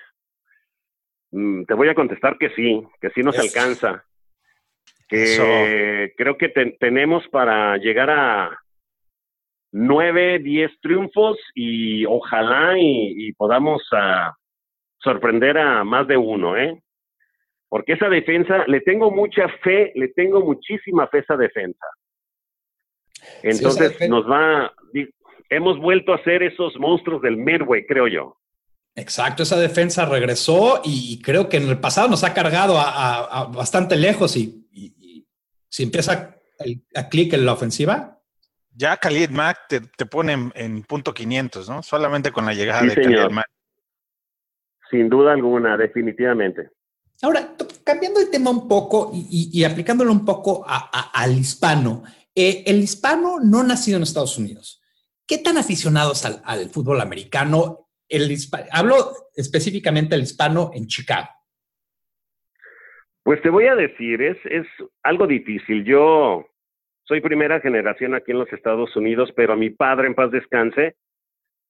te 1.31 1.73
voy 1.73 1.89
a 1.89 1.95
contestar 1.95 2.37
que 2.37 2.49
sí, 2.51 2.81
que 3.01 3.09
sí 3.09 3.21
nos 3.21 3.37
alcanza. 3.37 4.03
Que 5.07 6.13
creo 6.17 6.37
que 6.37 6.49
tenemos 6.79 7.27
para 7.29 7.77
llegar 7.77 8.09
a, 8.09 8.57
nueve, 9.77 10.39
diez 10.39 10.71
triunfos 10.81 11.37
y 11.53 12.05
ojalá 12.05 12.75
y, 12.79 13.33
podamos 13.33 13.85
ah, 13.91 14.33
sorprender 14.99 15.57
a 15.57 15.83
más 15.83 16.07
de 16.07 16.15
uno, 16.15 16.55
¿eh? 16.55 16.81
Porque 17.67 17.93
esa 17.93 18.07
defensa, 18.07 18.63
le 18.67 18.79
tengo 18.79 19.11
mucha 19.11 19.49
fe, 19.61 19.91
le 19.95 20.07
tengo 20.09 20.39
muchísima 20.39 21.07
fe 21.07 21.17
a 21.17 21.21
esa 21.21 21.35
defensa. 21.35 21.85
Entonces 23.43 24.09
nos 24.09 24.25
va, 24.29 24.73
hemos 25.49 25.77
vuelto 25.79 26.13
a 26.13 26.23
ser 26.23 26.41
esos 26.43 26.77
monstruos 26.77 27.21
del 27.21 27.35
Midway, 27.35 27.85
creo 27.85 28.07
yo. 28.07 28.37
Exacto, 28.95 29.43
esa 29.43 29.57
defensa 29.57 30.05
regresó 30.05 30.81
y 30.83 31.21
creo 31.21 31.49
que 31.49 31.57
en 31.57 31.67
el 31.67 31.79
pasado 31.79 32.07
nos 32.07 32.23
ha 32.23 32.33
cargado 32.33 32.79
a, 32.79 33.45
bastante 33.53 33.97
lejos 33.97 34.37
y, 34.37 34.61
si 35.67 35.83
empieza 35.83 36.37
a 36.95 37.09
clic 37.09 37.33
en 37.33 37.45
la 37.45 37.51
ofensiva, 37.51 38.15
ya 38.77 38.97
Khalid 38.97 39.29
Mack 39.29 39.67
te, 39.67 40.05
pone 40.05 40.51
en, 40.53 40.83
punto 40.83 41.13
500, 41.13 41.69
¿no? 41.69 41.83
Solamente 41.83 42.31
con 42.31 42.45
la 42.45 42.53
llegada 42.53 42.83
de 42.83 42.95
Khalid 42.95 43.31
Mack. 43.31 43.47
Sin 44.89 45.09
duda 45.09 45.33
alguna, 45.33 45.77
definitivamente. 45.77 46.69
Ahora, 47.21 47.55
cambiando 47.83 48.19
de 48.19 48.27
tema 48.27 48.49
un 48.49 48.67
poco 48.67 49.11
y, 49.13 49.63
aplicándolo 49.63 50.11
un 50.11 50.25
poco 50.25 50.65
al 50.67 51.37
hispano, 51.37 52.03
eh, 52.33 52.63
el 52.67 52.77
hispano 52.77 53.39
no 53.41 53.63
nacido 53.63 53.97
en 53.97 54.03
Estados 54.03 54.37
Unidos. 54.37 54.81
¿Qué 55.25 55.37
tan 55.37 55.57
aficionados 55.57 56.25
al, 56.25 56.41
al 56.43 56.69
fútbol 56.69 57.01
americano? 57.01 57.84
El 58.07 58.29
hablo 58.71 58.95
específicamente 59.35 60.15
del 60.15 60.23
hispano 60.23 60.71
en 60.73 60.87
Chicago. 60.87 61.27
Pues 63.23 63.41
te 63.41 63.49
voy 63.49 63.65
a 63.65 63.75
decir, 63.75 64.21
es, 64.21 64.37
es 64.45 64.67
algo 65.01 65.25
difícil. 65.25 65.83
Yo 65.83 66.45
soy 67.05 67.21
primera 67.21 67.59
generación 67.59 68.13
aquí 68.13 68.31
en 68.31 68.39
los 68.39 68.53
Estados 68.53 68.95
Unidos, 68.95 69.31
pero 69.35 69.53
a 69.53 69.55
mi 69.55 69.71
padre, 69.71 70.07
en 70.07 70.15
paz 70.15 70.31
descanse, 70.31 70.95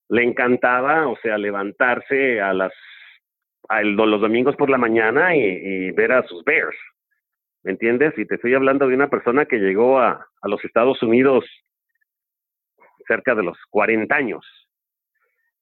le 0.08 0.22
encantaba, 0.22 1.08
o 1.08 1.16
sea, 1.22 1.38
levantarse 1.38 2.40
a 2.40 2.52
las 2.52 2.72
a 3.68 3.82
los 3.82 4.20
domingos 4.20 4.54
por 4.56 4.70
la 4.70 4.78
mañana 4.78 5.34
y, 5.34 5.90
ver 5.92 6.12
a 6.12 6.22
sus 6.24 6.44
Bears. 6.44 6.76
¿Me 7.64 7.72
entiendes? 7.72 8.16
Y 8.16 8.24
te 8.24 8.36
estoy 8.36 8.54
hablando 8.54 8.86
de 8.86 8.94
una 8.94 9.08
persona 9.08 9.46
que 9.46 9.58
llegó 9.58 9.98
a, 9.98 10.24
a 10.40 10.48
los 10.48 10.64
Estados 10.64 11.02
Unidos 11.02 11.44
cerca 13.08 13.34
de 13.34 13.42
los 13.42 13.58
40 13.70 14.14
años. 14.14 14.46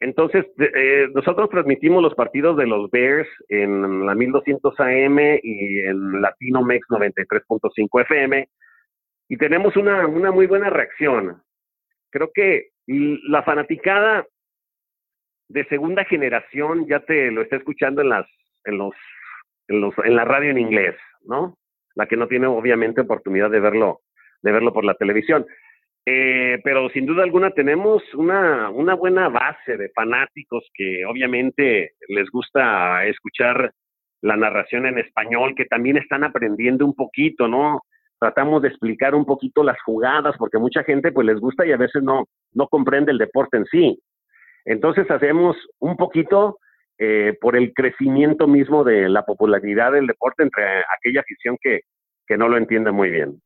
Entonces, 0.04 0.44
eh, 0.58 1.08
nosotros 1.14 1.48
transmitimos 1.48 2.02
los 2.02 2.14
partidos 2.14 2.58
de 2.58 2.66
los 2.66 2.90
Bears 2.90 3.26
en 3.48 4.04
la 4.04 4.14
1200 4.14 4.78
AM 4.78 5.18
y 5.42 5.78
en 5.78 6.20
Latino 6.20 6.62
Mex 6.62 6.86
93.5 6.90 8.02
FM 8.02 8.46
y 9.30 9.36
tenemos 9.38 9.74
una, 9.78 10.06
una 10.06 10.30
muy 10.30 10.46
buena 10.46 10.68
reacción. 10.68 11.42
Creo 12.10 12.30
que 12.34 12.68
la 12.86 13.44
fanaticada 13.44 14.26
de 15.48 15.64
segunda 15.68 16.04
generación 16.04 16.86
ya 16.86 17.00
te 17.00 17.30
lo 17.30 17.40
está 17.40 17.56
escuchando 17.56 18.02
en 18.02 18.10
las 18.10 18.26
en 18.66 18.76
los 18.76 18.94
en 19.68 19.80
los 19.80 19.94
en 20.04 20.16
la 20.16 20.26
radio 20.26 20.50
en 20.50 20.58
inglés, 20.58 20.96
¿no? 21.22 21.56
La 21.94 22.04
que 22.04 22.18
no 22.18 22.28
tiene 22.28 22.46
obviamente 22.46 23.00
oportunidad 23.00 23.50
de 23.50 23.60
verlo 23.60 24.02
de 24.42 24.52
verlo 24.52 24.74
por 24.74 24.84
la 24.84 24.96
televisión. 24.96 25.46
Eh, 26.06 26.60
pero 26.62 26.90
sin 26.90 27.06
duda 27.06 27.22
alguna 27.22 27.50
tenemos 27.50 28.02
una, 28.14 28.68
una 28.68 28.94
buena 28.94 29.28
base 29.28 29.78
de 29.78 29.88
fanáticos 29.88 30.68
que 30.74 31.04
obviamente 31.06 31.92
les 32.08 32.28
gusta 32.30 33.06
escuchar 33.06 33.72
la 34.20 34.36
narración 34.36 34.86
en 34.86 34.98
español, 34.98 35.54
que 35.56 35.64
también 35.64 35.96
están 35.96 36.24
aprendiendo 36.24 36.84
un 36.84 36.94
poquito, 36.94 37.48
¿no? 37.48 37.80
tratamos 38.24 38.62
de 38.62 38.68
explicar 38.68 39.14
un 39.14 39.26
poquito 39.26 39.62
las 39.62 39.80
jugadas, 39.82 40.34
porque 40.38 40.58
mucha 40.58 40.82
gente 40.82 41.12
pues 41.12 41.26
les 41.26 41.38
gusta 41.38 41.66
y 41.66 41.72
a 41.72 41.76
veces 41.76 42.02
no, 42.02 42.24
no 42.52 42.68
comprende 42.68 43.12
el 43.12 43.18
deporte 43.18 43.58
en 43.58 43.66
sí. 43.66 44.00
Entonces 44.64 45.10
hacemos 45.10 45.56
un 45.78 45.96
poquito 45.96 46.58
eh, 46.98 47.36
por 47.38 47.54
el 47.54 47.74
crecimiento 47.74 48.46
mismo 48.46 48.82
de 48.82 49.10
la 49.10 49.24
popularidad 49.24 49.92
del 49.92 50.06
deporte 50.06 50.42
entre 50.42 50.64
aquella 50.96 51.20
afición 51.20 51.58
que, 51.60 51.80
que 52.26 52.38
no 52.38 52.48
lo 52.48 52.56
entiende 52.56 52.92
muy 52.92 53.10
bien. 53.10 53.42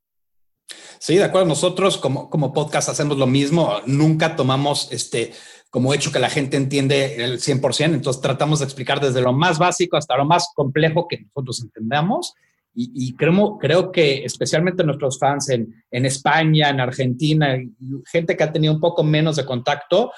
Sí, 0.99 1.17
de 1.17 1.25
acuerdo. 1.25 1.49
Nosotros 1.49 1.97
como, 1.99 2.29
como 2.31 2.53
podcast 2.53 2.89
hacemos 2.89 3.17
lo 3.19 3.27
mismo. 3.27 3.81
Nunca 3.87 4.37
tomamos 4.37 4.89
este 4.93 5.33
como 5.71 5.93
hecho 5.93 6.11
que 6.11 6.19
la 6.19 6.31
gente 6.31 6.57
entiende 6.57 7.23
el 7.23 7.41
100%. 7.41 7.95
Entonces 7.95 8.23
tratamos 8.23 8.61
de 8.61 8.65
explicar 8.65 9.01
desde 9.01 9.21
lo 9.21 9.33
más 9.33 9.59
básico 9.59 9.97
hasta 9.97 10.17
lo 10.17 10.25
más 10.25 10.51
complejo 10.55 11.07
que 11.09 11.19
nosotros 11.19 11.61
entendamos 11.61 12.35
y, 12.81 13.17
creo, 13.17 13.59
creo 13.59 13.91
que 13.91 14.25
especialmente 14.25 14.85
nuestros 14.85 15.19
fans 15.19 15.49
en, 15.49 15.83
en, 15.91 16.07
España, 16.07 16.69
en 16.69 16.79
Argentina, 16.79 17.59
gente 18.07 18.37
que 18.37 18.45
ha 18.45 18.53
tenido 18.53 18.73
un 18.73 18.81
poco 18.81 19.03
menos 19.03 19.35
de 19.35 19.45
contacto, 19.45 20.13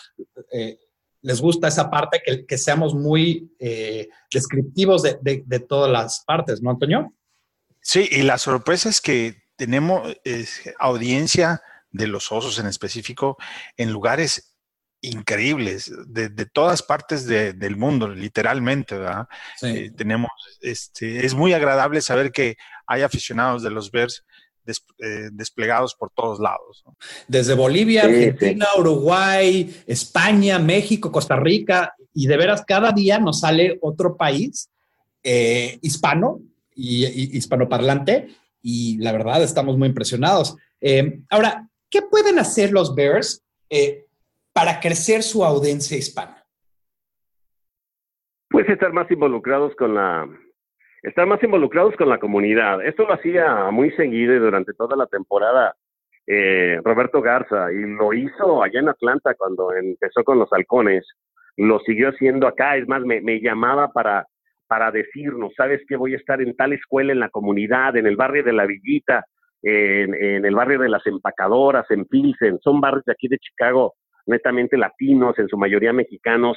eh, 0.52 0.78
les 1.22 1.40
gusta 1.40 1.68
esa 1.68 1.88
parte, 1.88 2.20
que, 2.46 2.58
seamos 2.58 2.94
muy 2.94 3.50
eh, 3.58 4.08
descriptivos 4.30 5.02
de, 5.02 5.18
de, 5.22 5.60
todas 5.60 5.90
las 5.90 6.22
partes, 6.26 6.60
¿no, 6.60 6.70
Antonio? 6.70 7.14
Sí, 7.80 8.06
y 8.10 8.22
la 8.22 8.36
sorpresa 8.36 8.90
es 8.90 9.00
que 9.00 9.39
tenemos 9.68 10.16
audiencia 10.78 11.60
de 11.90 12.06
los 12.06 12.32
osos 12.32 12.58
en 12.58 12.66
específico 12.66 13.36
en 13.76 13.92
lugares 13.92 14.54
increíbles 15.02 15.92
de, 16.06 16.46
todas 16.46 16.82
partes 16.82 17.26
del 17.26 17.76
mundo, 17.76 18.08
literalmente, 18.08 18.96
¿verdad? 18.96 19.26
Eh, 19.62 19.90
tenemos, 19.96 20.30
este, 20.60 21.24
es 21.24 21.34
muy 21.34 21.52
agradable 21.52 22.00
saber 22.00 22.32
que 22.32 22.56
hay 22.86 23.02
aficionados 23.02 23.62
de 23.62 23.70
los 23.70 23.90
Bears 23.90 24.24
eh, 24.66 25.30
desplegados 25.32 25.94
por 25.94 26.10
todos 26.10 26.38
lados. 26.38 26.84
Desde 27.28 27.54
Bolivia, 27.54 28.04
Argentina, 28.04 28.66
Uruguay, 28.78 29.82
España, 29.86 30.58
México, 30.58 31.10
Costa 31.10 31.36
Rica, 31.36 31.94
y 32.12 32.26
de 32.26 32.36
veras 32.36 32.64
cada 32.66 32.92
día 32.92 33.18
nos 33.18 33.40
sale 33.40 33.78
otro 33.80 34.16
país 34.16 34.68
eh, 35.22 35.78
hispano 35.82 36.40
y, 36.74 37.36
hispanoparlante, 37.36 38.28
y 38.62 38.98
la 38.98 39.12
verdad 39.12 39.42
estamos 39.42 39.76
muy 39.76 39.88
impresionados. 39.88 40.56
ahora, 41.30 41.68
¿qué 41.90 42.02
pueden 42.02 42.38
hacer 42.38 42.72
los 42.72 42.94
Bears 42.94 43.44
para 44.52 44.80
crecer 44.80 45.22
su 45.22 45.44
audiencia 45.44 45.96
hispana? 45.96 46.44
Pues 48.48 48.68
estar 48.68 48.92
más 48.92 49.10
involucrados 49.10 49.74
con 49.76 49.94
la 49.94 50.28
estar 51.02 51.26
más 51.26 51.42
involucrados 51.42 51.94
con 51.96 52.08
la 52.08 52.18
comunidad. 52.18 52.84
Esto 52.84 53.04
lo 53.04 53.14
hacía 53.14 53.70
muy 53.70 53.90
seguido 53.92 54.34
y 54.34 54.38
durante 54.38 54.74
toda 54.74 54.96
la 54.96 55.06
temporada 55.06 55.74
eh, 56.26 56.78
Roberto 56.84 57.22
Garza 57.22 57.72
y 57.72 57.80
lo 57.82 58.12
hizo 58.12 58.62
allá 58.62 58.80
en 58.80 58.88
Atlanta 58.88 59.34
cuando 59.34 59.72
empezó 59.72 60.24
con 60.24 60.38
los 60.38 60.52
halcones. 60.52 61.06
Lo 61.56 61.80
siguió 61.80 62.10
haciendo 62.10 62.46
acá. 62.46 62.76
Es 62.76 62.86
más, 62.88 63.02
me 63.02 63.40
llamaba 63.40 63.92
para 63.92 64.26
para 64.70 64.92
decirnos, 64.92 65.52
sabes 65.56 65.82
que 65.88 65.96
voy 65.96 66.14
a 66.14 66.16
estar 66.16 66.40
en 66.40 66.54
tal 66.54 66.72
escuela 66.72 67.10
en 67.10 67.18
la 67.18 67.28
comunidad, 67.28 67.96
en 67.96 68.06
el 68.06 68.14
barrio 68.14 68.44
de 68.44 68.52
la 68.52 68.66
Villita, 68.66 69.24
en, 69.64 70.44
el 70.44 70.54
barrio 70.54 70.78
de 70.78 70.88
las 70.88 71.04
empacadoras, 71.08 71.90
en 71.90 72.04
Pilsen, 72.04 72.60
son 72.62 72.80
barrios 72.80 73.04
de 73.04 73.10
aquí 73.10 73.26
de 73.26 73.38
Chicago 73.38 73.94
netamente 74.26 74.78
latinos, 74.78 75.36
en 75.40 75.48
su 75.48 75.58
mayoría 75.58 75.92
mexicanos, 75.92 76.56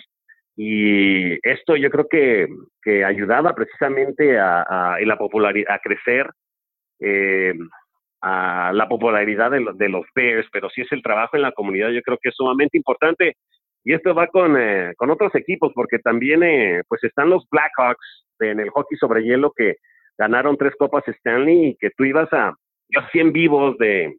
y 0.55 1.39
esto 1.41 1.75
yo 1.75 1.89
creo 1.89 2.08
que, 2.08 2.48
que 2.84 3.03
ayudaba 3.03 3.55
precisamente 3.55 4.38
a, 4.39 4.98
la 5.03 5.17
popularidad, 5.17 5.74
a 5.74 5.79
crecer 5.79 6.29
eh, 7.00 7.55
a 8.22 8.74
la 8.75 8.88
popularidad 8.88 9.50
de, 9.50 9.65
de, 9.74 9.89
los 9.89 10.05
Bears, 10.13 10.48
pero 10.53 10.70
si 10.70 10.82
es 10.82 10.91
el 10.91 11.01
trabajo 11.01 11.36
en 11.36 11.41
la 11.41 11.51
comunidad, 11.51 11.89
yo 11.89 12.03
creo 12.03 12.20
que 12.22 12.29
es 12.29 12.36
sumamente 12.36 12.77
importante. 12.77 13.38
Y 13.84 13.94
esto 13.94 14.13
va 14.16 14.28
con, 14.28 14.56
eh, 14.58 14.94
con 14.98 15.12
otros 15.12 15.34
equipos, 15.36 15.72
porque 15.75 16.00
también 16.00 16.44
eh, 16.44 16.84
pues 16.88 17.04
están 17.04 17.30
los 17.30 17.48
Blackhawks 17.50 18.25
en 18.40 18.60
el 18.60 18.70
hockey 18.70 18.98
sobre 18.98 19.24
hielo 19.24 19.52
que 19.56 19.75
ganaron 20.18 20.58
tres 20.58 20.74
copas 20.78 21.08
Stanley 21.08 21.70
y 21.70 21.75
que 21.75 21.90
tú 21.92 22.06
ibas 22.06 22.32
a, 22.32 22.54
yo 22.90 23.02
100 23.12 23.34
vivos 23.34 23.78
de, 23.78 24.16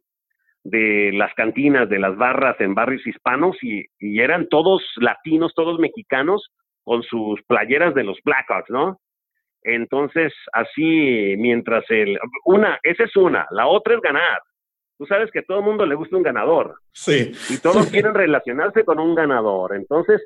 de 0.65 1.11
las 1.13 1.33
cantinas, 1.35 1.87
de 1.89 1.99
las 1.99 2.17
barras 2.17 2.59
en 2.59 2.73
barrios 2.73 3.05
hispanos 3.05 3.55
y, 3.61 3.85
eran 3.99 4.49
todos 4.49 4.83
latinos, 4.97 5.53
todos 5.55 5.79
mexicanos 5.79 6.49
con 6.83 7.03
sus 7.03 7.41
playeras 7.43 7.93
de 7.93 8.03
los 8.03 8.17
Blackhawks, 8.23 8.69
¿no? 8.69 8.99
Entonces, 9.61 10.33
así, 10.53 11.35
mientras 11.37 11.83
el... 11.89 12.19
Una, 12.45 12.79
esa 12.83 13.03
es 13.03 13.15
una, 13.15 13.47
la 13.51 13.67
otra 13.67 13.95
es 13.95 14.01
ganar. 14.01 14.39
Tú 14.97 15.05
sabes 15.05 15.29
que 15.31 15.39
a 15.39 15.45
todo 15.45 15.59
el 15.59 15.65
mundo 15.65 15.85
le 15.85 15.95
gusta 15.95 16.15
un 16.15 16.23
ganador. 16.23 16.79
Sí. 16.93 17.31
Y 17.49 17.57
todos 17.57 17.87
quieren 17.91 18.13
relacionarse 18.13 18.85
con 18.85 18.99
un 18.99 19.15
ganador. 19.15 19.75
Entonces, 19.75 20.21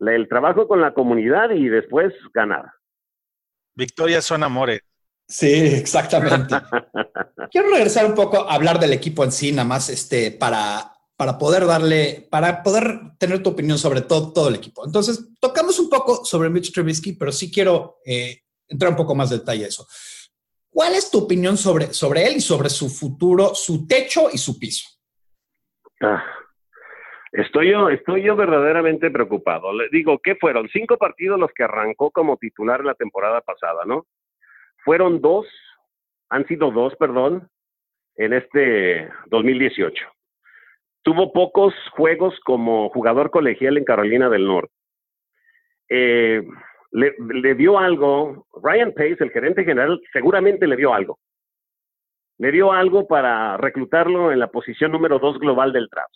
el 0.00 0.28
trabajo 0.28 0.66
con 0.66 0.80
la 0.80 0.94
comunidad 0.94 1.50
y 1.50 1.68
después 1.68 2.12
ganar. 2.32 2.66
Victorias 3.74 4.24
son 4.24 4.42
amores. 4.42 4.80
Sí, 5.28 5.52
exactamente. 5.52 6.54
Quiero 7.50 7.70
regresar 7.70 8.06
un 8.06 8.14
poco 8.14 8.48
a 8.48 8.54
hablar 8.54 8.78
del 8.78 8.92
equipo 8.92 9.24
en 9.24 9.32
sí, 9.32 9.52
nada 9.52 9.64
más 9.64 9.88
este, 9.90 10.30
para, 10.30 10.92
para 11.16 11.36
poder 11.36 11.66
darle, 11.66 12.26
para 12.30 12.62
poder 12.62 13.16
tener 13.18 13.42
tu 13.42 13.50
opinión 13.50 13.78
sobre 13.78 14.02
todo, 14.02 14.32
todo 14.32 14.48
el 14.48 14.54
equipo. 14.54 14.86
Entonces, 14.86 15.28
tocamos 15.40 15.78
un 15.78 15.90
poco 15.90 16.24
sobre 16.24 16.48
Mitch 16.48 16.72
Trubisky, 16.72 17.14
pero 17.14 17.32
sí 17.32 17.50
quiero 17.50 17.98
eh, 18.06 18.42
entrar 18.68 18.90
un 18.90 18.96
poco 18.96 19.14
más 19.14 19.30
de 19.30 19.38
detalle 19.38 19.64
a 19.64 19.68
eso. 19.68 19.86
¿Cuál 20.76 20.92
es 20.92 21.10
tu 21.10 21.24
opinión 21.24 21.56
sobre, 21.56 21.86
sobre 21.86 22.26
él 22.26 22.36
y 22.36 22.40
sobre 22.40 22.68
su 22.68 22.90
futuro, 22.90 23.54
su 23.54 23.88
techo 23.88 24.28
y 24.30 24.36
su 24.36 24.58
piso? 24.58 24.86
Ah, 26.02 26.22
estoy, 27.32 27.70
yo, 27.70 27.88
estoy 27.88 28.22
yo 28.22 28.36
verdaderamente 28.36 29.10
preocupado. 29.10 29.72
Le 29.72 29.88
digo, 29.88 30.18
¿qué 30.22 30.34
fueron? 30.34 30.68
Cinco 30.68 30.98
partidos 30.98 31.40
los 31.40 31.50
que 31.52 31.64
arrancó 31.64 32.10
como 32.10 32.36
titular 32.36 32.84
la 32.84 32.92
temporada 32.92 33.40
pasada, 33.40 33.86
¿no? 33.86 34.04
Fueron 34.84 35.22
dos, 35.22 35.46
han 36.28 36.46
sido 36.46 36.70
dos, 36.70 36.94
perdón, 36.96 37.48
en 38.16 38.34
este 38.34 39.08
2018. 39.28 40.04
Tuvo 41.00 41.32
pocos 41.32 41.72
juegos 41.92 42.38
como 42.44 42.90
jugador 42.90 43.30
colegial 43.30 43.78
en 43.78 43.84
Carolina 43.84 44.28
del 44.28 44.46
Norte. 44.46 44.74
Eh, 45.88 46.46
le, 46.92 47.54
dio 47.54 47.78
algo, 47.78 48.46
Ryan 48.62 48.92
Pace, 48.92 49.16
el 49.20 49.30
gerente 49.30 49.64
general, 49.64 50.00
seguramente 50.12 50.66
le 50.66 50.76
dio 50.76 50.94
algo. 50.94 51.18
Le 52.38 52.52
dio 52.52 52.72
algo 52.72 53.06
para 53.06 53.56
reclutarlo 53.56 54.30
en 54.32 54.38
la 54.38 54.48
posición 54.48 54.92
número 54.92 55.18
dos 55.18 55.38
global 55.38 55.72
del 55.72 55.88
draft. 55.88 56.14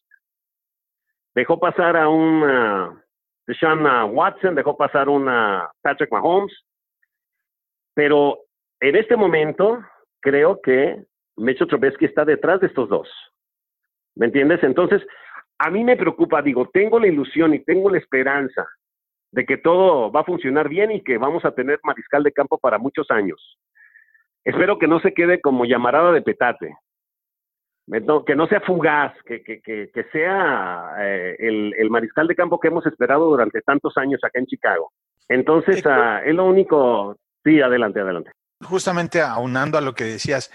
Dejó 1.35 1.59
pasar 1.59 1.97
a 1.97 2.09
un 2.09 2.43
uh, 2.43 3.01
Deshaun 3.47 3.87
Watson, 4.15 4.55
dejó 4.55 4.77
pasar 4.77 5.09
a 5.09 5.11
una 5.11 5.71
Patrick 5.83 6.13
Mahomes, 6.13 6.53
pero 7.95 8.39
en 8.81 8.97
este 8.97 9.17
momento, 9.17 9.83
creo 10.21 10.61
que 10.61 11.05
Mecho 11.37 11.67
Trubisky 11.67 12.07
está 12.07 12.25
detrás 12.25 12.61
de 12.61 12.67
estos 12.67 12.89
dos. 12.89 13.09
¿Me 14.15 14.27
entiendes? 14.27 14.63
Entonces, 14.63 15.03
a 15.59 15.71
mí 15.71 15.85
me 15.85 15.97
preocupa, 15.97 16.43
digo, 16.43 16.69
tengo 16.73 16.99
la 16.99 17.07
ilusión 17.07 17.55
y 17.55 17.65
tengo 17.65 17.91
la 17.91 17.99
esperanza 17.99 18.67
de 19.33 19.47
que 19.47 19.57
todo 19.57 20.11
va 20.11 20.21
a 20.21 20.25
funcionar 20.25 20.69
bien 20.69 20.91
y 20.91 21.03
que 21.03 21.19
vamos 21.19 21.45
a 21.45 21.53
tener 21.53 21.79
mariscal 21.83 22.23
de 22.23 22.33
campo 22.33 22.59
para 22.59 22.79
muchos 22.79 23.11
años. 23.11 23.59
Espero 24.45 24.79
que 24.79 24.89
no 24.89 25.01
se 25.01 25.13
quede 25.13 25.41
como 25.41 25.65
llamarada 25.65 26.13
de 26.13 26.23
petate, 26.23 26.75
que 28.27 28.37
no 28.37 28.47
sea 28.47 28.61
fugaz, 28.61 29.13
que, 29.25 29.43
que, 29.43 29.61
que, 29.61 30.05
sea 30.13 30.95
eh, 31.01 31.37
el, 31.39 31.75
el, 31.77 31.91
mariscal 31.91 32.27
de 32.27 32.37
campo 32.37 32.59
que 32.59 32.69
hemos 32.69 32.87
esperado 32.87 33.27
durante 33.27 33.61
tantos 33.63 33.97
años 33.97 34.21
acá 34.23 34.39
en 34.39 34.47
Chicago. 34.47 34.93
Entonces, 35.29 35.85
uh, 35.85 36.25
es 36.25 36.35
lo 36.35 36.47
único. 36.47 37.17
Sí, 37.45 37.61
adelante, 37.61 38.01
adelante 38.01 38.31
justamente 38.65 39.21
aunando 39.21 39.79
a 39.79 39.81
lo 39.81 39.95
que 39.95 40.05
decías, 40.05 40.51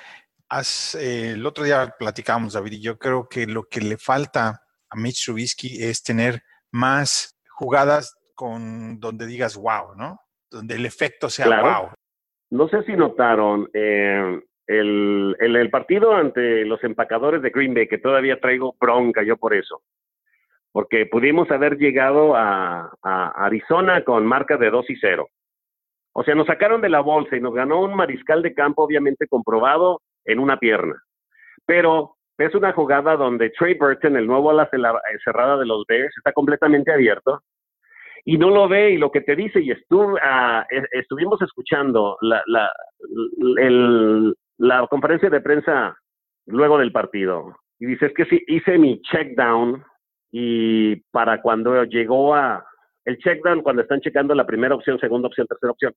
eh, 1.00 1.32
el 1.34 1.46
otro 1.46 1.64
día 1.64 1.96
platicábamos, 1.98 2.54
David, 2.54 2.74
y 2.74 2.82
yo 2.82 2.98
creo 2.98 3.28
que 3.28 3.48
lo 3.48 3.68
que 3.68 3.82
le 3.82 3.98
falta 3.98 4.62
a 4.90 4.96
Mitch 4.96 5.26
Trubisky 5.26 5.84
es 5.84 6.04
tener 6.04 6.44
más 6.72 7.38
jugadas 7.50 8.16
con 8.36 9.00
donde 9.00 9.26
digas 9.26 9.58
wow, 9.58 9.96
¿no? 9.96 10.20
Donde 10.52 10.76
el 10.76 10.86
efecto 10.86 11.30
sea 11.30 11.48
wow. 11.62 11.90
No 12.52 12.68
sé 12.68 12.84
si 12.84 12.94
notaron 12.94 13.68
eh, 13.74 14.40
el, 14.68 15.36
el, 15.40 15.70
partido 15.72 16.14
ante 16.14 16.64
los 16.66 16.84
empacadores 16.84 17.42
de 17.42 17.50
Green 17.50 17.74
Bay, 17.74 17.88
que 17.88 17.98
todavía 17.98 18.40
traigo 18.40 18.76
bronca 18.80 19.24
yo 19.24 19.38
por 19.38 19.54
eso. 19.54 19.82
Porque 20.72 21.06
pudimos 21.06 21.50
haber 21.50 21.78
llegado 21.78 22.36
a, 22.36 22.92
a 23.02 23.46
Arizona 23.46 24.04
con 24.04 24.26
marca 24.26 24.58
de 24.58 24.70
2 24.70 24.90
y 24.90 24.96
0 24.98 25.28
o 26.18 26.24
sea, 26.24 26.34
nos 26.34 26.48
sacaron 26.48 26.80
de 26.80 26.88
la 26.88 27.02
bolsa 27.02 27.36
y 27.36 27.42
nos 27.42 27.54
ganó 27.54 27.82
un 27.82 27.94
mariscal 27.94 28.42
de 28.42 28.54
campo 28.54 28.84
obviamente 28.84 29.28
comprobado 29.28 30.02
en 30.24 30.40
una 30.40 30.58
pierna. 30.58 30.96
Pero 31.66 32.16
es 32.38 32.56
una 32.56 32.72
jugada 32.72 33.18
donde 33.18 33.50
Trey 33.50 33.74
Burton, 33.74 34.16
el 34.16 34.26
nuevo 34.26 34.50
ala 34.50 34.70
eh, 34.72 35.18
cerrada 35.26 35.58
de 35.58 35.66
los 35.66 35.84
Bears, 35.86 36.16
está 36.18 36.32
completamente 36.32 36.94
abierto 36.94 37.42
y 38.26 38.40
no 38.40 38.50
lo 38.50 38.68
ve 38.68 38.92
y 38.92 38.98
lo 38.98 39.12
que 39.12 39.22
te 39.22 39.36
dice, 39.36 39.62
y 39.62 39.70
estuvo, 39.70 40.18
ah, 40.22 40.66
estuvimos 40.92 41.40
escuchando 41.44 42.18
la, 42.22 42.72
conferencia 44.90 45.30
de 45.30 45.42
prensa 45.42 45.96
luego 46.48 46.80
del 46.80 46.92
partido 46.92 47.56
y 47.80 47.86
dice, 47.86 48.08
es 48.08 48.14
que 48.14 48.26
sí, 48.26 48.42
hice 48.48 48.80
mi 48.80 49.00
check 49.02 49.38
down 49.38 49.84
y 50.32 50.96
para 51.12 51.40
cuando 51.42 51.84
llegó 51.84 52.34
a, 52.34 52.66
el 53.06 53.20
check 53.20 53.44
down 53.44 53.62
cuando 53.62 53.84
están 53.84 54.02
checando 54.02 54.34
la 54.34 54.48
primera 54.48 54.74
opción, 54.74 54.98
segunda 55.00 55.28
opción, 55.28 55.46
tercera 55.46 55.72
opción. 55.72 55.94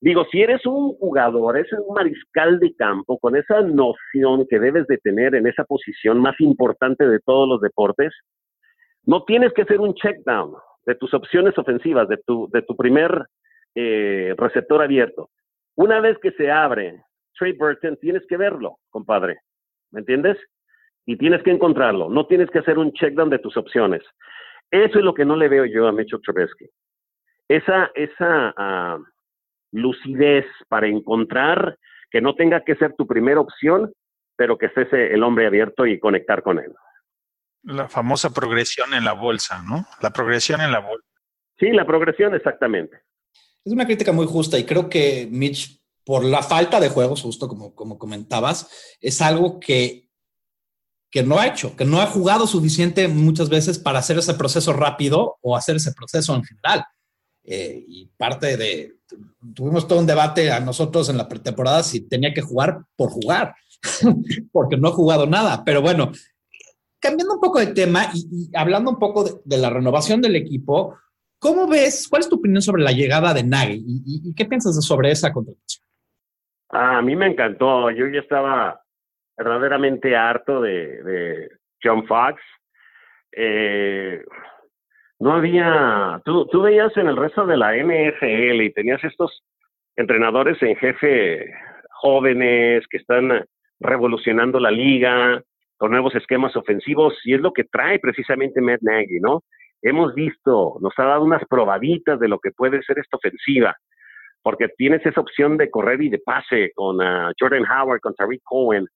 Digo, 0.00 0.24
si 0.30 0.40
eres 0.40 0.64
un 0.64 0.94
jugador, 0.94 1.58
eres 1.58 1.70
un 1.74 1.94
mariscal 1.94 2.58
de 2.58 2.74
campo 2.74 3.18
con 3.18 3.36
esa 3.36 3.60
noción 3.60 4.46
que 4.48 4.58
debes 4.58 4.86
de 4.86 4.96
tener 4.98 5.34
en 5.34 5.46
esa 5.46 5.64
posición 5.64 6.20
más 6.20 6.40
importante 6.40 7.06
de 7.06 7.20
todos 7.20 7.46
los 7.46 7.60
deportes, 7.60 8.14
no 9.04 9.24
tienes 9.24 9.52
que 9.52 9.62
hacer 9.62 9.78
un 9.78 9.94
check 9.94 10.16
down 10.24 10.54
de 10.86 10.94
tus 10.94 11.12
opciones 11.12 11.58
ofensivas, 11.58 12.08
de 12.08 12.18
tu, 12.18 12.48
de 12.52 12.62
tu 12.62 12.76
primer 12.76 13.26
eh, 13.74 14.34
receptor 14.38 14.82
abierto. 14.82 15.30
Una 15.74 16.00
vez 16.00 16.16
que 16.18 16.30
se 16.32 16.50
abre 16.50 17.02
Trey 17.38 17.52
Burton, 17.52 17.98
tienes 18.00 18.24
que 18.26 18.36
verlo, 18.36 18.78
compadre. 18.88 19.40
¿Me 19.90 20.00
entiendes? 20.00 20.38
Y 21.04 21.16
tienes 21.16 21.42
que 21.42 21.50
encontrarlo. 21.50 22.08
No 22.08 22.26
tienes 22.26 22.48
que 22.50 22.60
hacer 22.60 22.78
un 22.78 22.92
check 22.92 23.14
down 23.14 23.30
de 23.30 23.38
tus 23.38 23.56
opciones. 23.56 24.02
Eso 24.70 24.98
es 24.98 25.04
lo 25.04 25.14
que 25.14 25.24
no 25.24 25.36
le 25.36 25.48
veo 25.48 25.64
yo 25.64 25.86
a 25.86 25.92
Mecho 25.92 26.18
Trubisky. 26.20 26.66
Esa, 27.48 27.90
esa 27.94 28.54
uh, 28.96 29.04
lucidez 29.72 30.46
para 30.68 30.88
encontrar 30.88 31.76
que 32.10 32.20
no 32.20 32.34
tenga 32.34 32.62
que 32.62 32.74
ser 32.76 32.94
tu 32.94 33.06
primera 33.06 33.40
opción, 33.40 33.92
pero 34.36 34.58
que 34.58 34.66
estés 34.66 34.92
el 34.92 35.22
hombre 35.22 35.46
abierto 35.46 35.86
y 35.86 36.00
conectar 36.00 36.42
con 36.42 36.58
él. 36.58 36.72
La 37.66 37.88
famosa 37.88 38.30
progresión 38.30 38.94
en 38.94 39.04
la 39.04 39.12
bolsa, 39.12 39.62
¿no? 39.62 39.86
La 40.00 40.10
progresión 40.10 40.60
en 40.60 40.70
la 40.70 40.78
bolsa. 40.78 41.06
Sí, 41.58 41.70
la 41.72 41.84
progresión, 41.84 42.34
exactamente. 42.34 43.02
Es 43.64 43.72
una 43.72 43.86
crítica 43.86 44.12
muy 44.12 44.26
justa 44.26 44.56
y 44.58 44.64
creo 44.64 44.88
que 44.88 45.28
Mitch, 45.30 45.82
por 46.04 46.24
la 46.24 46.42
falta 46.42 46.78
de 46.78 46.88
juegos, 46.88 47.22
justo 47.22 47.48
como, 47.48 47.74
como 47.74 47.98
comentabas, 47.98 48.96
es 49.00 49.20
algo 49.20 49.58
que, 49.58 50.08
que 51.10 51.24
no 51.24 51.40
ha 51.40 51.48
hecho, 51.48 51.74
que 51.74 51.84
no 51.84 52.00
ha 52.00 52.06
jugado 52.06 52.46
suficiente 52.46 53.08
muchas 53.08 53.48
veces 53.48 53.80
para 53.80 53.98
hacer 53.98 54.18
ese 54.18 54.34
proceso 54.34 54.72
rápido 54.72 55.36
o 55.40 55.56
hacer 55.56 55.76
ese 55.76 55.92
proceso 55.92 56.36
en 56.36 56.44
general. 56.44 56.84
Eh, 57.42 57.84
y 57.88 58.06
parte 58.16 58.56
de, 58.56 58.96
tuvimos 59.54 59.88
todo 59.88 59.98
un 59.98 60.06
debate 60.06 60.50
a 60.50 60.60
nosotros 60.60 61.08
en 61.08 61.16
la 61.16 61.28
pretemporada 61.28 61.82
si 61.82 62.00
tenía 62.00 62.34
que 62.34 62.42
jugar 62.42 62.84
por 62.96 63.10
jugar, 63.10 63.54
porque 64.52 64.76
no 64.76 64.88
ha 64.88 64.92
jugado 64.92 65.26
nada. 65.26 65.64
Pero 65.64 65.82
bueno, 65.82 66.12
cambiando 67.06 67.34
un 67.34 67.40
poco 67.40 67.60
de 67.60 67.68
tema 67.68 68.02
y, 68.14 68.50
hablando 68.56 68.90
un 68.90 68.98
poco 68.98 69.24
de, 69.44 69.58
la 69.58 69.70
renovación 69.70 70.20
del 70.20 70.36
equipo, 70.36 70.98
¿cómo 71.38 71.68
ves, 71.68 72.08
cuál 72.08 72.20
es 72.20 72.28
tu 72.28 72.36
opinión 72.36 72.62
sobre 72.62 72.82
la 72.82 72.92
llegada 72.92 73.32
de 73.32 73.44
Nagy 73.44 73.82
y, 73.86 74.34
qué 74.34 74.44
piensas 74.44 74.84
sobre 74.84 75.10
esa 75.10 75.32
contratación? 75.32 75.84
a 76.68 77.00
mí 77.00 77.14
me 77.14 77.26
encantó, 77.26 77.90
yo 77.90 78.08
ya 78.08 78.20
estaba 78.20 78.82
verdaderamente 79.36 80.16
harto 80.16 80.60
de, 80.60 81.48
John 81.82 82.06
Fox. 82.06 82.42
Eh, 83.32 84.24
no 85.20 85.32
había, 85.34 86.20
tú, 86.24 86.46
tú 86.46 86.62
veías 86.62 86.94
en 86.96 87.06
el 87.06 87.16
resto 87.16 87.46
de 87.46 87.56
la 87.56 87.74
NFL 87.76 88.62
y 88.62 88.72
tenías 88.72 89.02
estos 89.04 89.44
entrenadores 89.94 90.60
en 90.62 90.74
jefe 90.76 91.54
jóvenes 91.90 92.84
que 92.88 92.96
están 92.96 93.46
revolucionando 93.78 94.58
la 94.58 94.70
liga 94.70 95.42
con 95.76 95.90
nuevos 95.90 96.14
esquemas 96.14 96.56
ofensivos 96.56 97.14
y 97.24 97.34
es 97.34 97.40
lo 97.40 97.52
que 97.52 97.64
trae 97.64 97.98
precisamente 97.98 98.60
Matt 98.60 98.82
Nagy, 98.82 99.20
¿no? 99.20 99.42
Hemos 99.82 100.14
visto, 100.14 100.78
nos 100.80 100.92
ha 100.98 101.04
dado 101.04 101.24
unas 101.24 101.42
probaditas 101.48 102.18
de 102.18 102.28
lo 102.28 102.38
que 102.38 102.50
puede 102.50 102.82
ser 102.82 102.98
esta 102.98 103.16
ofensiva, 103.16 103.76
porque 104.42 104.68
tienes 104.76 105.04
esa 105.04 105.20
opción 105.20 105.56
de 105.56 105.70
correr 105.70 106.02
y 106.02 106.08
de 106.08 106.18
pase 106.18 106.72
con 106.74 107.00
ah, 107.02 107.32
Jordan 107.38 107.64
Howard, 107.64 108.00
con 108.00 108.14
Tariq 108.14 108.42
Cohen, 108.42 108.86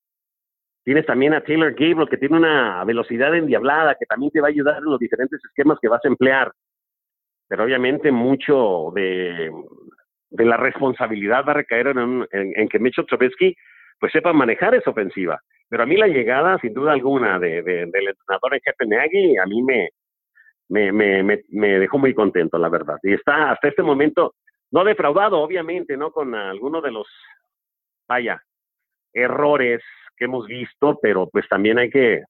Tienes 0.83 1.05
también 1.05 1.35
a 1.35 1.43
Taylor 1.43 1.73
Gabriel, 1.73 2.09
que 2.09 2.17
tiene 2.17 2.37
una 2.37 2.83
velocidad 2.85 3.35
endiablada, 3.35 3.97
que 3.97 4.07
también 4.07 4.33
te 4.33 4.41
va 4.41 4.49
a 4.49 4.51
ayudar 4.51 4.79
en 4.79 4.85
los 4.85 4.99
diferentes 4.99 5.41
esquemas 5.45 5.79
que 5.81 5.89
vas 5.89 6.05
a 6.05 6.09
emplear. 6.09 6.53
Pero 7.49 7.65
obviamente 7.65 8.11
mucho 8.11 8.91
de, 8.95 9.51
la 10.31 10.57
responsabilidad 10.57 11.45
va 11.47 11.53
a 11.53 11.57
recaer 11.57 11.89
en, 11.89 12.69
que 12.69 12.79
Mitchell 12.79 13.07
Trubisky 13.07 13.55
pues 13.99 14.13
sepa 14.13 14.33
manejar 14.33 14.75
esa 14.75 14.91
ofensiva. 14.91 15.39
Pero 15.71 15.85
a 15.85 15.87
mí 15.87 15.97
la 15.97 16.09
llegada, 16.09 16.59
sin 16.59 16.75
duda 16.75 16.93
alguna, 16.93 17.39
de, 17.39 17.63
del 17.63 17.87
entrenador 17.87 18.55
en 18.55 18.61
jefe 18.61 18.87
Nagy, 18.87 19.39
a 19.39 19.47
mí 19.47 19.63
me, 19.63 19.91
me, 20.69 20.93
me, 20.93 21.43
me, 21.49 21.79
dejó 21.79 21.97
muy 21.97 22.13
contento, 22.13 22.59
la 22.59 22.69
verdad. 22.69 22.97
Y 23.05 23.15
está 23.15 23.53
hasta 23.53 23.69
este 23.69 23.83
momento, 23.83 24.35
no 24.73 24.83
defraudado, 24.83 25.39
obviamente, 25.41 25.97
¿no? 25.97 26.11
Con 26.11 26.35
algunos 26.35 26.83
de 26.83 26.91
los, 26.91 27.07
vaya, 28.09 28.43
errores 29.13 29.81
que 30.17 30.25
hemos 30.25 30.49
visto, 30.49 30.99
pero 31.01 31.29
pues 31.29 31.49
también 31.49 31.79
hay 31.79 31.89
que 31.89 32.25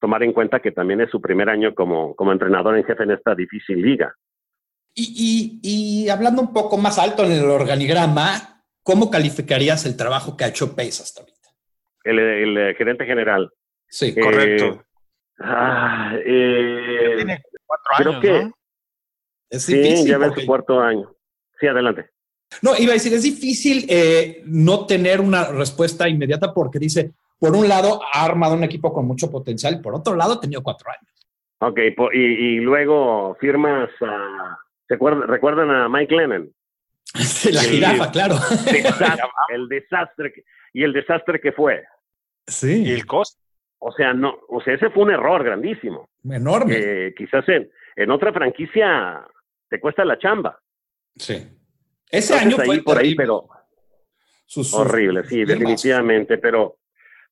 tomar 0.00 0.24
en 0.24 0.32
cuenta 0.32 0.60
que 0.60 0.72
también 0.72 1.00
es 1.00 1.10
su 1.10 1.20
primer 1.20 1.48
año 1.48 1.74
como, 1.74 2.16
como 2.16 2.32
entrenador 2.32 2.76
en 2.76 2.84
jefe 2.84 3.04
en 3.04 3.12
esta 3.12 3.36
difícil 3.36 3.80
liga. 3.80 4.12
Y, 4.94 5.60
y, 5.62 6.08
hablando 6.08 6.42
un 6.42 6.52
poco 6.52 6.76
más 6.76 6.98
alto 6.98 7.24
en 7.24 7.30
el 7.30 7.44
organigrama, 7.44 8.64
¿cómo 8.82 9.10
calificarías 9.10 9.86
el 9.86 9.96
trabajo 9.96 10.36
que 10.36 10.44
ha 10.44 10.48
hecho 10.48 10.74
Pace 10.74 11.02
hasta 11.02 11.20
ahorita? 11.20 11.39
El, 12.04 12.18
el, 12.18 12.74
gerente 12.76 13.04
general. 13.04 13.50
Sí, 13.88 14.14
correcto. 14.14 14.64
Eh, 14.64 14.80
ah, 15.40 16.12
eh, 16.24 17.12
tiene 17.16 17.42
cuatro 17.66 18.12
años, 18.12 18.24
¿no? 18.24 18.52
Es 19.50 19.64
sí, 19.64 20.06
ya 20.06 20.18
ve 20.18 20.32
su 20.34 20.46
cuarto 20.46 20.80
año. 20.80 21.12
Sí, 21.58 21.66
adelante. 21.66 22.10
No, 22.62 22.76
iba 22.78 22.92
a 22.92 22.94
decir, 22.94 23.12
es 23.12 23.22
difícil 23.22 23.86
eh, 23.88 24.42
no 24.46 24.86
tener 24.86 25.20
una 25.20 25.44
respuesta 25.46 26.08
inmediata 26.08 26.52
porque 26.52 26.78
dice, 26.78 27.12
por 27.38 27.54
un 27.54 27.68
lado, 27.68 28.00
ha 28.12 28.24
armado 28.24 28.54
un 28.54 28.64
equipo 28.64 28.92
con 28.92 29.06
mucho 29.06 29.30
potencial, 29.30 29.80
por 29.80 29.94
otro 29.94 30.14
lado, 30.14 30.34
ha 30.34 30.40
tenido 30.40 30.62
cuatro 30.62 30.90
años. 30.90 31.10
Ok, 31.60 31.78
y, 32.12 32.56
luego 32.56 33.36
firmas 33.40 33.90
a... 34.00 34.58
¿Recuerdan 34.88 35.70
a 35.70 35.88
Mike 35.88 36.14
Lennon? 36.14 36.52
la 37.52 37.62
jirafa, 37.62 38.10
claro. 38.10 38.36
el 39.48 39.68
desastre 39.68 40.44
y 40.72 40.84
el 40.84 40.92
desastre 40.92 41.40
que 41.40 41.52
fue. 41.52 41.84
Sí. 42.46 42.84
Y 42.84 42.92
el 42.92 43.06
costo. 43.06 43.40
O 43.78 43.92
sea, 43.92 44.12
no, 44.12 44.38
o 44.48 44.60
sea, 44.60 44.74
ese 44.74 44.90
fue 44.90 45.04
un 45.04 45.10
error 45.10 45.42
grandísimo. 45.42 46.08
Enorme. 46.22 47.14
quizás 47.16 47.48
en, 47.48 47.70
en 47.96 48.10
otra 48.10 48.32
franquicia 48.32 49.26
te 49.68 49.80
cuesta 49.80 50.04
la 50.04 50.18
chamba. 50.18 50.58
Sí. 51.16 51.48
Ese 52.10 52.34
año 52.34 52.56
fue 52.58 52.82
por 52.82 52.98
ahí, 52.98 53.14
pero 53.14 53.48
horrible, 54.72 55.24
sí, 55.24 55.44
definitivamente. 55.44 56.38
Pero 56.38 56.78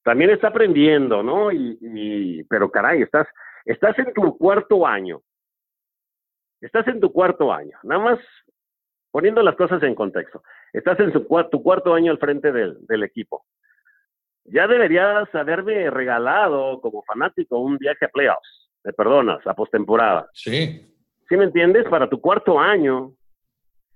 también 0.02 0.30
está 0.30 0.48
aprendiendo, 0.48 1.22
¿no? 1.22 1.50
Y, 1.52 2.44
pero 2.48 2.70
caray, 2.70 3.02
estás, 3.02 3.26
estás 3.64 3.98
en 3.98 4.12
tu 4.14 4.36
cuarto 4.38 4.86
año. 4.86 5.20
Estás 6.60 6.86
en 6.88 7.00
tu 7.00 7.12
cuarto 7.12 7.52
año. 7.52 7.76
Nada 7.82 8.02
más 8.02 8.18
poniendo 9.10 9.42
las 9.42 9.56
cosas 9.56 9.82
en 9.82 9.94
contexto. 9.94 10.42
Estás 10.72 10.98
en 11.00 11.12
tu 11.12 11.26
cuarto 11.26 11.94
año 11.94 12.12
al 12.12 12.18
frente 12.18 12.52
del, 12.52 12.78
del 12.86 13.02
equipo. 13.02 13.44
Ya 14.44 14.66
deberías 14.66 15.32
haberme 15.34 15.90
regalado 15.90 16.80
como 16.80 17.02
fanático 17.02 17.58
un 17.58 17.76
viaje 17.76 18.06
a 18.06 18.08
playoffs. 18.08 18.70
Me 18.84 18.92
perdonas, 18.92 19.46
a 19.46 19.54
postemporada. 19.54 20.28
Sí. 20.32 20.94
¿Sí 21.28 21.36
me 21.36 21.44
entiendes? 21.44 21.86
Para 21.88 22.08
tu 22.08 22.20
cuarto 22.20 22.58
año. 22.58 23.12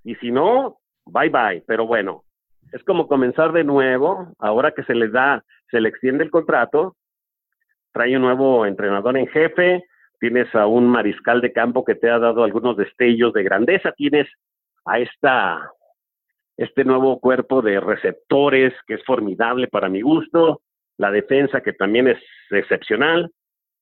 Y 0.04 0.14
si 0.16 0.30
no, 0.30 0.78
bye 1.06 1.30
bye. 1.30 1.62
Pero 1.66 1.86
bueno, 1.86 2.24
es 2.72 2.82
como 2.84 3.08
comenzar 3.08 3.52
de 3.52 3.64
nuevo, 3.64 4.32
ahora 4.38 4.72
que 4.72 4.82
se 4.84 4.94
les 4.94 5.12
da, 5.12 5.44
se 5.70 5.80
le 5.80 5.88
extiende 5.88 6.24
el 6.24 6.30
contrato, 6.30 6.96
trae 7.92 8.16
un 8.16 8.22
nuevo 8.22 8.66
entrenador 8.66 9.16
en 9.16 9.28
jefe, 9.28 9.84
tienes 10.18 10.52
a 10.54 10.66
un 10.66 10.86
mariscal 10.86 11.40
de 11.40 11.52
campo 11.52 11.84
que 11.84 11.94
te 11.94 12.10
ha 12.10 12.18
dado 12.18 12.44
algunos 12.44 12.76
destellos 12.76 13.32
de 13.32 13.42
grandeza, 13.42 13.92
tienes 13.92 14.28
a 14.84 14.98
esta, 14.98 15.70
este 16.56 16.84
nuevo 16.84 17.20
cuerpo 17.20 17.62
de 17.62 17.80
receptores 17.80 18.72
que 18.86 18.94
es 18.94 19.04
formidable 19.04 19.68
para 19.68 19.88
mi 19.88 20.00
gusto, 20.02 20.62
la 20.98 21.10
defensa 21.10 21.60
que 21.60 21.72
también 21.72 22.08
es 22.08 22.18
excepcional. 22.50 23.30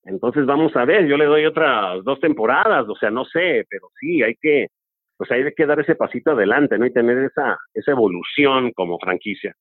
Entonces 0.04 0.46
vamos 0.46 0.74
a 0.76 0.84
ver, 0.84 1.06
yo 1.06 1.16
le 1.16 1.26
doy 1.26 1.44
otras 1.44 2.02
dos 2.04 2.20
temporadas, 2.20 2.86
o 2.88 2.96
sea, 2.96 3.10
no 3.10 3.24
sé, 3.24 3.66
pero 3.68 3.90
sí, 3.98 4.22
hay 4.22 4.34
que, 4.40 4.68
pues 5.16 5.30
hay 5.30 5.52
que 5.54 5.66
dar 5.66 5.80
ese 5.80 5.94
pasito 5.94 6.30
adelante, 6.30 6.78
¿no? 6.78 6.86
Y 6.86 6.92
tener 6.92 7.18
esa, 7.18 7.58
esa 7.74 7.90
evolución 7.90 8.72
como 8.72 8.98
franquicia. 8.98 9.54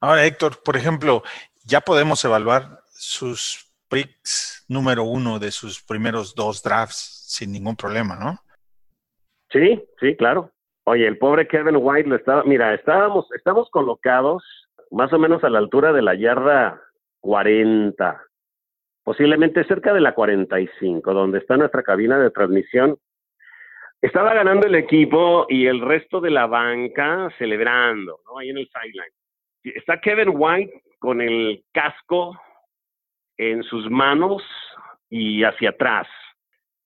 Ahora, 0.00 0.26
Héctor, 0.26 0.62
por 0.62 0.76
ejemplo, 0.76 1.22
ya 1.64 1.80
podemos 1.80 2.22
evaluar 2.24 2.80
sus 2.92 3.72
picks 3.88 4.64
número 4.68 5.04
uno 5.04 5.38
de 5.38 5.50
sus 5.50 5.82
primeros 5.82 6.34
dos 6.34 6.62
drafts 6.62 7.24
sin 7.28 7.52
ningún 7.52 7.76
problema, 7.76 8.16
¿no? 8.16 8.38
Sí, 9.58 9.82
sí, 10.00 10.16
claro. 10.16 10.50
Oye, 10.84 11.06
el 11.06 11.18
pobre 11.18 11.48
Kevin 11.48 11.76
White 11.78 12.08
lo 12.08 12.16
estaba, 12.16 12.44
mira, 12.44 12.74
estábamos, 12.74 13.30
estamos 13.32 13.68
colocados 13.70 14.44
más 14.90 15.12
o 15.12 15.18
menos 15.18 15.42
a 15.42 15.50
la 15.50 15.58
altura 15.58 15.92
de 15.92 16.02
la 16.02 16.14
yarda 16.14 16.80
40, 17.20 18.22
posiblemente 19.02 19.64
cerca 19.64 19.92
de 19.92 20.00
la 20.00 20.14
45, 20.14 21.12
donde 21.12 21.38
está 21.38 21.56
nuestra 21.56 21.82
cabina 21.82 22.18
de 22.18 22.30
transmisión 22.30 22.98
estaba 24.02 24.34
ganando 24.34 24.66
el 24.66 24.74
equipo 24.74 25.46
y 25.48 25.66
el 25.66 25.80
resto 25.80 26.20
de 26.20 26.30
la 26.30 26.46
banca 26.46 27.28
celebrando, 27.38 28.20
¿no? 28.26 28.38
Ahí 28.38 28.50
en 28.50 28.58
el 28.58 28.68
sideline. 28.68 29.12
Está 29.64 30.00
Kevin 30.00 30.30
White 30.32 30.82
con 30.98 31.20
el 31.20 31.64
casco 31.72 32.38
en 33.36 33.62
sus 33.64 33.90
manos 33.90 34.42
y 35.10 35.42
hacia 35.44 35.70
atrás. 35.70 36.06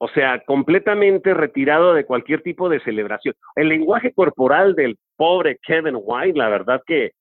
O 0.02 0.08
sea, 0.08 0.42
completamente 0.46 1.34
retirado 1.34 1.92
de 1.92 2.06
cualquier 2.06 2.42
tipo 2.42 2.68
de 2.68 2.80
celebración. 2.80 3.34
El 3.54 3.68
lenguaje 3.68 4.12
corporal 4.12 4.74
del 4.74 4.96
pobre 5.16 5.58
Kevin 5.62 5.98
White, 6.00 6.38
la 6.38 6.48
verdad 6.48 6.82
que, 6.86 7.12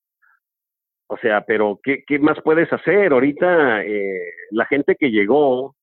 o 1.08 1.18
sea, 1.18 1.42
pero 1.42 1.80
¿qué, 1.84 2.04
qué 2.08 2.20
más 2.20 2.42
puedes 2.42 2.72
hacer? 2.72 3.12
Ahorita 3.12 3.84
eh, 3.84 4.34
la 4.52 4.65
gente 4.65 4.96
que 4.96 5.12
llegó 5.12 5.76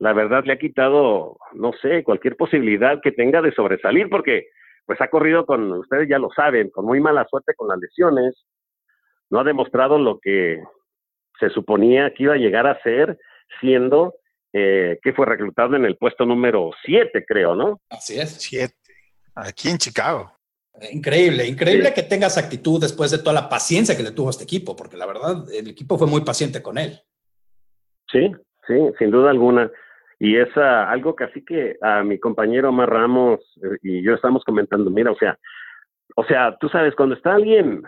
la 0.00 0.14
verdad 0.14 0.44
le 0.44 0.54
ha 0.54 0.58
quitado, 0.58 1.36
no 1.52 1.72
sé, 1.74 2.02
cualquier 2.02 2.34
posibilidad 2.34 3.00
que 3.02 3.12
tenga 3.12 3.42
de 3.42 3.52
sobresalir, 3.52 4.08
porque 4.08 4.48
pues 4.86 4.98
ha 5.02 5.08
corrido 5.08 5.44
con, 5.44 5.70
ustedes 5.72 6.08
ya 6.08 6.18
lo 6.18 6.30
saben, 6.30 6.70
con 6.70 6.86
muy 6.86 7.00
mala 7.00 7.26
suerte 7.28 7.52
con 7.54 7.68
las 7.68 7.78
lesiones, 7.78 8.46
no 9.28 9.40
ha 9.40 9.44
demostrado 9.44 9.98
lo 9.98 10.18
que 10.18 10.58
se 11.38 11.50
suponía 11.50 12.12
que 12.14 12.22
iba 12.24 12.34
a 12.34 12.38
llegar 12.38 12.66
a 12.66 12.80
ser, 12.82 13.18
siendo 13.60 14.14
eh, 14.52 14.98
que 15.02 15.12
fue 15.12 15.26
reclutado 15.26 15.76
en 15.76 15.84
el 15.84 15.96
puesto 15.96 16.24
número 16.24 16.70
7, 16.84 17.24
creo, 17.26 17.54
¿no? 17.54 17.80
Así 17.88 18.18
es. 18.18 18.30
7, 18.40 18.74
aquí 19.34 19.68
en 19.68 19.78
Chicago. 19.78 20.32
Increíble, 20.92 21.46
increíble 21.46 21.92
que 21.92 22.02
tengas 22.02 22.38
actitud 22.38 22.80
después 22.80 23.10
de 23.10 23.18
toda 23.18 23.34
la 23.34 23.48
paciencia 23.48 23.96
que 23.96 24.02
le 24.02 24.12
tuvo 24.12 24.28
a 24.28 24.30
este 24.30 24.44
equipo, 24.44 24.74
porque 24.74 24.96
la 24.96 25.06
verdad 25.06 25.44
el 25.52 25.68
equipo 25.68 25.98
fue 25.98 26.06
muy 26.06 26.22
paciente 26.22 26.62
con 26.62 26.78
él. 26.78 27.00
Sí, 28.10 28.32
sí, 28.66 28.74
sin 28.98 29.10
duda 29.10 29.30
alguna. 29.30 29.70
Y 30.18 30.36
es 30.36 30.54
algo 30.56 31.16
que 31.16 31.24
así 31.24 31.44
que 31.44 31.76
a 31.80 32.02
mi 32.02 32.18
compañero 32.18 32.68
Omar 32.68 32.90
Ramos 32.90 33.40
eh, 33.62 33.78
y 33.82 34.02
yo 34.02 34.14
estamos 34.14 34.44
comentando, 34.44 34.90
mira, 34.90 35.10
o 35.10 35.16
sea, 35.16 35.38
o 36.16 36.24
sea, 36.24 36.56
tú 36.60 36.68
sabes, 36.68 36.94
cuando 36.94 37.14
está 37.14 37.34
alguien, 37.34 37.82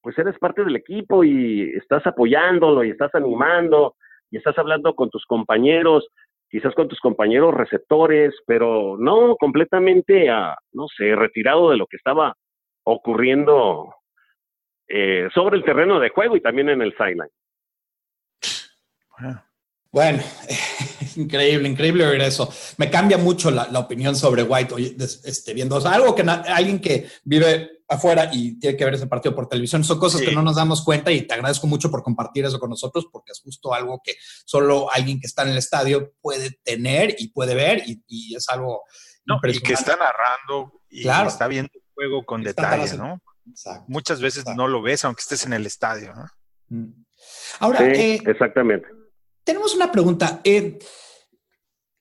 pues 0.00 0.18
eres 0.18 0.38
parte 0.38 0.64
del 0.64 0.76
equipo 0.76 1.24
y 1.24 1.72
estás 1.76 2.06
apoyándolo 2.06 2.84
y 2.84 2.90
estás 2.90 3.14
animando 3.14 3.96
y 4.34 4.38
estás 4.38 4.58
hablando 4.58 4.96
con 4.96 5.10
tus 5.10 5.24
compañeros, 5.26 6.08
quizás 6.50 6.74
con 6.74 6.88
tus 6.88 6.98
compañeros 6.98 7.54
receptores, 7.54 8.34
pero 8.44 8.96
no 8.98 9.36
completamente, 9.36 10.28
a, 10.28 10.56
no 10.72 10.88
sé, 10.88 11.14
retirado 11.14 11.70
de 11.70 11.76
lo 11.76 11.86
que 11.86 11.96
estaba 11.96 12.34
ocurriendo 12.82 13.94
eh, 14.88 15.28
sobre 15.32 15.56
el 15.56 15.64
terreno 15.64 16.00
de 16.00 16.08
juego 16.08 16.36
y 16.36 16.40
también 16.40 16.68
en 16.68 16.82
el 16.82 16.92
sideline. 16.96 17.30
Bueno, 19.92 20.20
increíble, 21.16 21.68
increíble 21.68 22.10
regreso. 22.10 22.52
Me 22.78 22.90
cambia 22.90 23.18
mucho 23.18 23.52
la, 23.52 23.68
opinión 23.78 24.16
sobre 24.16 24.42
White 24.42 24.74
este, 24.98 25.54
viendo 25.54 25.76
algo 25.86 26.12
que 26.16 26.22
alguien 26.22 26.80
que 26.80 27.06
vive 27.22 27.73
afuera 27.88 28.30
y 28.32 28.58
tiene 28.58 28.76
que 28.76 28.84
ver 28.84 28.94
ese 28.94 29.06
partido 29.06 29.34
por 29.34 29.48
televisión, 29.48 29.84
son 29.84 29.98
cosas 29.98 30.22
que 30.22 30.32
no 30.32 30.42
nos 30.42 30.56
damos 30.56 30.82
cuenta 30.82 31.12
y 31.12 31.22
te 31.22 31.34
agradezco 31.34 31.66
mucho 31.66 31.90
por 31.90 32.02
compartir 32.02 32.44
eso 32.44 32.58
con 32.58 32.70
nosotros 32.70 33.06
porque 33.12 33.32
es 33.32 33.40
justo 33.40 33.74
algo 33.74 34.00
que 34.02 34.14
solo 34.44 34.90
alguien 34.90 35.20
que 35.20 35.26
está 35.26 35.42
en 35.42 35.50
el 35.50 35.58
estadio 35.58 36.14
puede 36.20 36.58
tener 36.62 37.14
y 37.18 37.28
puede 37.28 37.54
ver 37.54 37.82
y, 37.86 38.34
es 38.34 38.48
algo 38.48 38.84
Y 39.44 39.60
que 39.60 39.74
está 39.74 39.96
narrando 39.96 40.80
y 40.88 41.08
está 41.08 41.46
viendo 41.48 41.70
el 41.74 41.82
juego 41.94 42.24
con 42.24 42.42
detalle, 42.42 42.96
¿no? 42.96 43.20
Muchas 43.86 44.20
veces 44.20 44.44
no 44.56 44.68
lo 44.68 44.80
ves 44.80 45.04
aunque 45.04 45.20
estés 45.20 45.44
en 45.44 45.52
el 45.52 45.66
estadio, 45.66 46.14
¿no? 46.14 46.26
Mm. 46.68 47.04
Ahora, 47.60 47.84
eh, 47.84 48.20
exactamente 48.26 48.88
tenemos 49.44 49.74
una 49.74 49.92
pregunta. 49.92 50.40
Eh, 50.42 50.78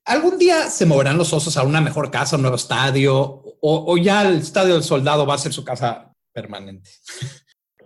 ¿Algún 0.05 0.37
día 0.37 0.63
se 0.63 0.85
moverán 0.85 1.17
los 1.17 1.31
osos 1.33 1.55
a 1.57 1.63
una 1.63 1.79
mejor 1.79 2.11
casa, 2.11 2.35
un 2.35 2.41
nuevo 2.41 2.57
estadio? 2.57 3.41
O, 3.61 3.97
ya 3.97 4.27
el 4.27 4.39
estadio 4.39 4.73
del 4.73 4.83
soldado 4.83 5.25
va 5.25 5.35
a 5.35 5.37
ser 5.37 5.53
su 5.53 5.63
casa 5.63 6.13
permanente? 6.33 6.89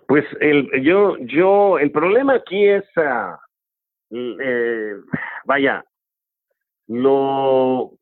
Pues 0.07 0.23
el, 0.39 0.69
yo, 0.85 1.17
yo, 1.17 1.77
el 1.79 1.91
problema 1.91 2.35
aquí 2.35 2.65
es, 2.65 2.85
eh, 4.09 4.93
vaya, 5.43 5.83
lo, 6.87 7.97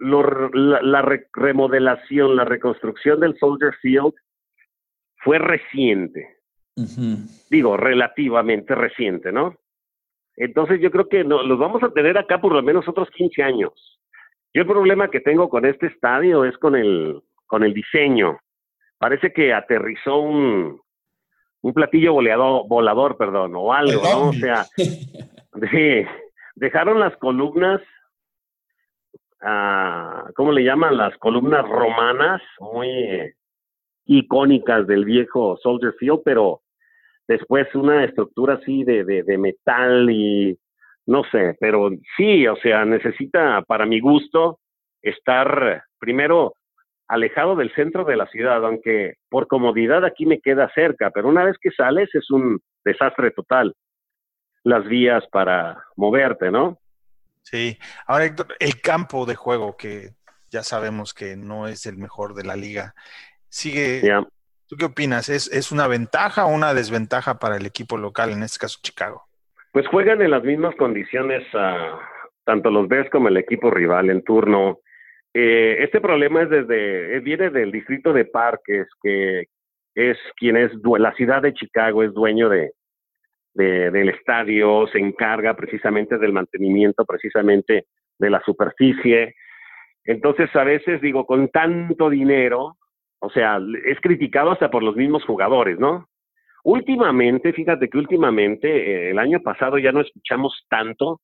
la, 0.00 1.20
remodelación, 1.32 2.34
la 2.34 2.44
reconstrucción 2.44 3.20
del 3.20 3.38
Soldier 3.38 3.72
Field 3.80 4.14
fue 5.18 5.38
reciente. 5.38 6.38
Digo, 7.48 7.76
relativamente 7.76 8.74
reciente, 8.74 9.30
¿no? 9.30 9.56
Entonces 10.36 10.80
yo 10.80 10.90
creo 10.90 11.08
que 11.08 11.24
no, 11.24 11.42
los 11.42 11.58
vamos 11.58 11.82
a 11.82 11.90
tener 11.90 12.18
acá 12.18 12.40
por 12.40 12.52
lo 12.52 12.62
menos 12.62 12.88
otros 12.88 13.08
15 13.10 13.42
años. 13.42 14.00
Yo 14.52 14.62
el 14.62 14.68
problema 14.68 15.10
que 15.10 15.20
tengo 15.20 15.48
con 15.48 15.64
este 15.64 15.86
estadio 15.86 16.44
es 16.44 16.56
con 16.58 16.76
el, 16.76 17.20
con 17.46 17.64
el 17.64 17.74
diseño. 17.74 18.38
Parece 18.98 19.32
que 19.32 19.52
aterrizó 19.52 20.18
un, 20.18 20.80
un 21.62 21.72
platillo 21.72 22.12
voleador, 22.12 22.68
volador, 22.68 23.16
perdón, 23.16 23.52
o 23.56 23.72
algo, 23.72 24.02
¿no? 24.02 24.28
O 24.28 24.32
sea, 24.32 24.66
dejaron 26.54 27.00
las 27.00 27.16
columnas, 27.16 27.80
ah, 29.40 30.30
¿cómo 30.36 30.52
le 30.52 30.62
llaman? 30.62 30.96
Las 30.96 31.16
columnas 31.18 31.68
romanas, 31.68 32.42
muy 32.60 33.32
icónicas 34.06 34.86
del 34.86 35.04
viejo 35.04 35.56
Soldier 35.62 35.94
Field, 35.98 36.20
pero 36.24 36.60
después 37.28 37.72
una 37.74 38.04
estructura 38.04 38.54
así 38.54 38.84
de, 38.84 39.04
de, 39.04 39.38
metal 39.38 40.10
y 40.10 40.58
no 41.06 41.22
sé, 41.30 41.56
pero 41.60 41.90
sí, 42.16 42.46
o 42.46 42.56
sea, 42.56 42.84
necesita, 42.84 43.62
para 43.62 43.86
mi 43.86 44.00
gusto, 44.00 44.58
estar 45.02 45.84
primero 45.98 46.54
alejado 47.08 47.56
del 47.56 47.72
centro 47.74 48.04
de 48.04 48.16
la 48.16 48.26
ciudad, 48.28 48.64
aunque 48.64 49.14
por 49.28 49.46
comodidad 49.46 50.04
aquí 50.04 50.24
me 50.24 50.40
queda 50.40 50.70
cerca, 50.74 51.10
pero 51.10 51.28
una 51.28 51.44
vez 51.44 51.56
que 51.60 51.70
sales 51.70 52.08
es 52.14 52.30
un 52.30 52.60
desastre 52.84 53.30
total 53.30 53.74
las 54.62 54.86
vías 54.86 55.22
para 55.30 55.84
moverte, 55.96 56.50
¿no? 56.50 56.78
Sí, 57.42 57.78
ahora 58.06 58.24
Héctor, 58.24 58.56
el 58.58 58.80
campo 58.80 59.26
de 59.26 59.34
juego 59.34 59.76
que 59.76 60.14
ya 60.50 60.62
sabemos 60.62 61.12
que 61.12 61.36
no 61.36 61.68
es 61.68 61.84
el 61.84 61.98
mejor 61.98 62.34
de 62.34 62.44
la 62.44 62.56
liga, 62.56 62.94
sigue, 63.48 64.00
¿Tú 64.74 64.78
qué 64.78 64.86
opinas? 64.86 65.28
¿Es, 65.28 65.46
¿Es 65.52 65.70
una 65.70 65.86
ventaja 65.86 66.46
o 66.46 66.52
una 66.52 66.74
desventaja 66.74 67.38
para 67.38 67.58
el 67.58 67.64
equipo 67.64 67.96
local, 67.96 68.32
en 68.32 68.42
este 68.42 68.58
caso 68.58 68.80
Chicago? 68.82 69.22
Pues 69.70 69.86
juegan 69.86 70.20
en 70.20 70.32
las 70.32 70.42
mismas 70.42 70.74
condiciones 70.74 71.44
uh, 71.54 71.96
tanto 72.42 72.72
los 72.72 72.88
Bears 72.88 73.08
como 73.10 73.28
el 73.28 73.36
equipo 73.36 73.70
rival 73.70 74.10
en 74.10 74.24
turno. 74.24 74.80
Eh, 75.32 75.76
este 75.78 76.00
problema 76.00 76.42
es 76.42 76.50
desde, 76.50 77.20
viene 77.20 77.50
del 77.50 77.70
distrito 77.70 78.12
de 78.12 78.24
Parques, 78.24 78.88
que 79.00 79.44
es 79.94 80.18
quien 80.38 80.56
es, 80.56 80.72
la 80.98 81.14
ciudad 81.14 81.42
de 81.42 81.54
Chicago 81.54 82.02
es 82.02 82.12
dueño 82.12 82.48
de, 82.48 82.72
de, 83.52 83.92
del 83.92 84.08
estadio, 84.08 84.88
se 84.88 84.98
encarga 84.98 85.54
precisamente 85.54 86.18
del 86.18 86.32
mantenimiento, 86.32 87.04
precisamente 87.04 87.86
de 88.18 88.30
la 88.30 88.42
superficie. 88.44 89.36
Entonces, 90.04 90.50
a 90.56 90.64
veces 90.64 91.00
digo, 91.00 91.26
con 91.26 91.48
tanto 91.50 92.10
dinero, 92.10 92.76
o 93.24 93.30
sea, 93.30 93.58
es 93.86 93.98
criticado 94.00 94.50
hasta 94.50 94.70
por 94.70 94.82
los 94.82 94.96
mismos 94.96 95.24
jugadores, 95.24 95.78
¿no? 95.78 96.08
Últimamente, 96.62 97.52
fíjate 97.52 97.88
que 97.88 97.98
últimamente, 97.98 98.68
eh, 98.68 99.10
el 99.10 99.18
año 99.18 99.40
pasado 99.40 99.78
ya 99.78 99.92
no 99.92 100.00
escuchamos 100.00 100.66
tanto 100.68 101.20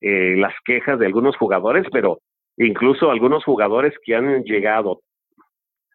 eh, 0.00 0.36
las 0.36 0.54
quejas 0.64 0.98
de 0.98 1.06
algunos 1.06 1.36
jugadores, 1.36 1.86
pero 1.92 2.18
incluso 2.56 3.10
algunos 3.10 3.44
jugadores 3.44 3.94
que 4.04 4.14
han 4.14 4.44
llegado 4.44 5.00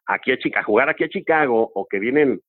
aquí 0.06 0.32
a 0.32 0.38
Chicago, 0.38 0.62
a 0.62 0.66
jugar 0.66 0.90
aquí 0.90 1.04
a 1.06 1.10
Chicago 1.10 1.72
o 1.74 1.88
que 1.90 2.00
vienen, 2.00 2.42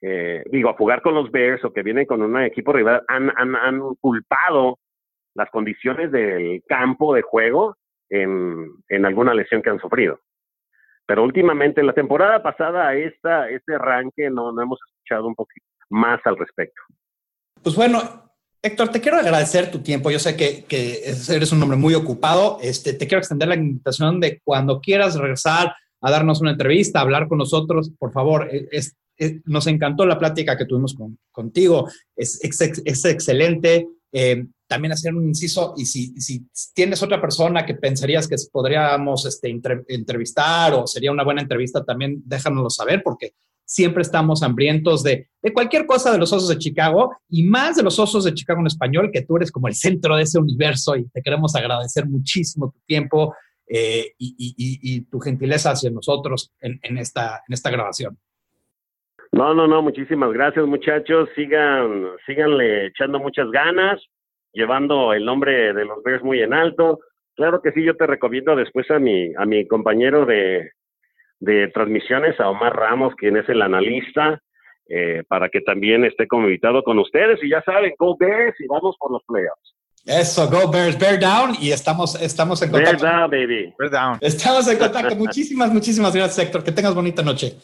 eh, 0.00 0.42
digo, 0.50 0.70
a 0.70 0.74
jugar 0.74 1.02
con 1.02 1.14
los 1.14 1.30
Bears 1.30 1.64
o 1.64 1.72
que 1.72 1.82
vienen 1.82 2.06
con 2.06 2.22
un 2.22 2.40
equipo 2.42 2.72
rival, 2.72 3.02
han, 3.08 3.30
han, 3.36 3.56
han 3.56 3.80
culpado 4.00 4.78
las 5.34 5.50
condiciones 5.50 6.10
del 6.12 6.62
campo 6.66 7.14
de 7.14 7.22
juego 7.22 7.76
en 8.10 9.04
alguna 9.04 9.34
lesión 9.34 9.60
que 9.60 9.68
han 9.68 9.78
sufrido. 9.78 10.18
Pero 11.08 11.24
últimamente, 11.24 11.80
en 11.80 11.86
la 11.86 11.94
temporada 11.94 12.42
pasada, 12.42 12.94
esta, 12.94 13.48
este 13.48 13.76
arranque 13.76 14.28
no, 14.28 14.52
no 14.52 14.60
hemos 14.60 14.78
escuchado 14.86 15.26
un 15.26 15.34
poquito 15.34 15.64
más 15.88 16.20
al 16.26 16.36
respecto. 16.36 16.82
Pues 17.62 17.74
bueno, 17.74 18.28
Héctor, 18.60 18.90
te 18.90 19.00
quiero 19.00 19.16
agradecer 19.16 19.70
tu 19.70 19.78
tiempo. 19.78 20.10
Yo 20.10 20.18
sé 20.18 20.36
que, 20.36 20.64
que, 20.64 21.04
eres 21.30 21.50
un 21.50 21.62
hombre 21.62 21.78
muy 21.78 21.94
ocupado. 21.94 22.58
Este, 22.60 22.92
te 22.92 23.06
quiero 23.06 23.20
extender 23.20 23.48
la 23.48 23.54
invitación 23.54 24.20
de 24.20 24.42
cuando 24.44 24.82
quieras 24.82 25.16
regresar 25.16 25.74
a 26.02 26.10
darnos 26.10 26.42
una 26.42 26.50
entrevista, 26.50 27.00
hablar 27.00 27.26
con 27.26 27.38
nosotros. 27.38 27.90
Por 27.98 28.12
favor, 28.12 28.46
e, 28.52 28.68
es, 28.70 28.94
nos 29.46 29.66
encantó 29.66 30.04
la 30.04 30.18
plática 30.18 30.58
que 30.58 30.66
tuvimos 30.66 30.94
con, 30.94 31.18
contigo. 31.32 31.88
Es, 32.16 32.38
es, 32.44 32.82
es 32.84 33.04
excelente. 33.06 33.88
Eh, 34.12 34.44
también 34.68 34.92
hacer 34.92 35.14
un 35.14 35.26
inciso 35.26 35.74
y 35.76 35.86
si, 35.86 36.14
tienes 36.74 37.02
otra 37.02 37.20
persona 37.20 37.66
que 37.66 37.74
pensarías 37.74 38.28
que 38.28 38.36
podríamos 38.52 39.26
este, 39.26 39.48
entrevistar 39.88 40.74
o 40.74 40.86
sería 40.86 41.10
una 41.10 41.24
buena 41.24 41.42
entrevista, 41.42 41.84
también 41.84 42.22
déjanoslo 42.24 42.70
saber 42.70 43.02
porque 43.02 43.32
siempre 43.64 44.02
estamos 44.02 44.42
hambrientos 44.42 45.02
de, 45.02 45.28
cualquier 45.52 45.86
cosa 45.86 46.12
de 46.12 46.18
los 46.18 46.32
Osos 46.32 46.48
de 46.48 46.58
Chicago 46.58 47.16
y 47.28 47.42
más 47.42 47.76
de 47.76 47.82
los 47.82 47.98
Osos 47.98 48.24
de 48.24 48.34
Chicago 48.34 48.60
en 48.60 48.66
español, 48.66 49.10
que 49.12 49.22
tú 49.22 49.36
eres 49.36 49.50
como 49.50 49.68
el 49.68 49.74
centro 49.74 50.16
de 50.16 50.22
ese 50.22 50.38
universo 50.38 50.96
y 50.96 51.08
te 51.08 51.22
queremos 51.22 51.54
agradecer 51.54 52.06
muchísimo 52.06 52.70
tu 52.70 52.80
tiempo 52.86 53.34
eh, 53.66 54.12
y, 54.18 54.34
y, 54.38 54.54
y, 54.96 55.00
tu 55.02 55.20
gentileza 55.20 55.72
hacia 55.72 55.90
nosotros 55.90 56.54
en, 56.60 56.80
en, 56.82 56.96
esta, 56.96 57.42
en 57.46 57.52
esta 57.52 57.70
grabación. 57.70 58.18
No, 59.32 59.52
no, 59.52 59.66
no, 59.66 59.82
muchísimas 59.82 60.32
gracias 60.32 60.66
muchachos, 60.66 61.28
sigan, 61.36 62.06
síganle 62.24 62.86
echando 62.86 63.18
muchas 63.18 63.50
ganas, 63.50 64.02
llevando 64.58 65.12
el 65.12 65.24
nombre 65.24 65.72
de 65.72 65.84
los 65.84 66.02
Bears 66.02 66.22
muy 66.22 66.42
en 66.42 66.52
alto. 66.52 66.98
Claro 67.36 67.62
que 67.62 67.70
sí, 67.72 67.84
yo 67.84 67.94
te 67.96 68.06
recomiendo 68.06 68.56
después 68.56 68.90
a 68.90 68.98
mi, 68.98 69.32
a 69.36 69.46
mi 69.46 69.66
compañero 69.66 70.26
de, 70.26 70.72
de 71.38 71.68
transmisiones, 71.68 72.38
a 72.40 72.50
Omar 72.50 72.74
Ramos, 72.74 73.14
quien 73.14 73.36
es 73.36 73.48
el 73.48 73.62
analista, 73.62 74.42
eh, 74.88 75.22
para 75.28 75.48
que 75.48 75.60
también 75.60 76.04
esté 76.04 76.26
como 76.26 76.46
invitado 76.46 76.82
con 76.82 76.98
ustedes. 76.98 77.38
Y 77.42 77.50
ya 77.50 77.62
saben, 77.62 77.94
Go 77.96 78.16
Bears 78.18 78.60
y 78.60 78.66
vamos 78.66 78.96
por 78.98 79.12
los 79.12 79.22
playoffs. 79.24 79.76
Eso, 80.04 80.48
Go 80.50 80.70
Bears, 80.70 80.98
Bear 80.98 81.20
Down 81.20 81.54
y 81.60 81.70
estamos, 81.70 82.20
estamos 82.20 82.60
en 82.62 82.70
contacto. 82.70 83.04
Bear 83.04 83.20
Down, 83.20 83.30
baby. 83.30 83.74
Bear 83.78 83.90
Down. 83.90 84.18
Estamos 84.20 84.68
en 84.68 84.78
contacto. 84.78 85.14
muchísimas, 85.16 85.72
muchísimas 85.72 86.14
gracias, 86.14 86.46
Héctor. 86.46 86.64
Que 86.64 86.72
tengas 86.72 86.94
bonita 86.94 87.22
noche. 87.22 87.54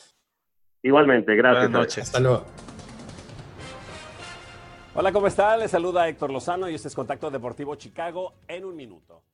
Igualmente, 0.83 1.35
gracias. 1.35 1.71
Buenas 1.71 1.81
noches. 1.81 2.05
Hasta 2.05 2.21
luego. 2.21 2.45
Hola, 4.97 5.11
¿cómo 5.11 5.27
está? 5.27 5.57
Les 5.57 5.73
saluda 5.73 6.09
Héctor 6.09 6.31
Lozano 6.31 6.71
y 6.71 6.75
este 6.77 6.87
es 6.87 6.95
Contacto 6.95 7.29
Deportivo 7.29 7.75
Chicago 7.75 8.35
en 8.47 8.65
un 8.65 8.77
minuto. 8.77 9.25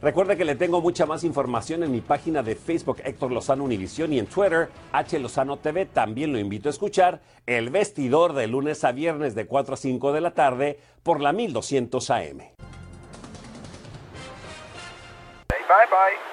Recuerde 0.00 0.38
que 0.38 0.46
le 0.46 0.54
tengo 0.54 0.80
mucha 0.80 1.04
más 1.04 1.22
información 1.22 1.82
en 1.82 1.92
mi 1.92 2.00
página 2.00 2.42
de 2.42 2.56
Facebook 2.56 3.02
Héctor 3.04 3.30
Lozano 3.30 3.62
Univisión 3.62 4.14
y 4.14 4.18
en 4.18 4.26
Twitter 4.26 4.70
H 4.90 5.22
TV. 5.62 5.84
También 5.84 6.32
lo 6.32 6.38
invito 6.38 6.70
a 6.70 6.70
escuchar 6.70 7.20
El 7.44 7.68
Vestidor 7.68 8.32
de 8.32 8.46
lunes 8.46 8.84
a 8.84 8.92
viernes 8.92 9.34
de 9.34 9.46
4 9.46 9.74
a 9.74 9.76
5 9.76 10.12
de 10.12 10.20
la 10.22 10.30
tarde 10.30 10.80
por 11.02 11.20
la 11.20 11.34
1200 11.34 12.10
AM. 12.10 12.38
bye 15.72 15.86
bye. 15.90 16.31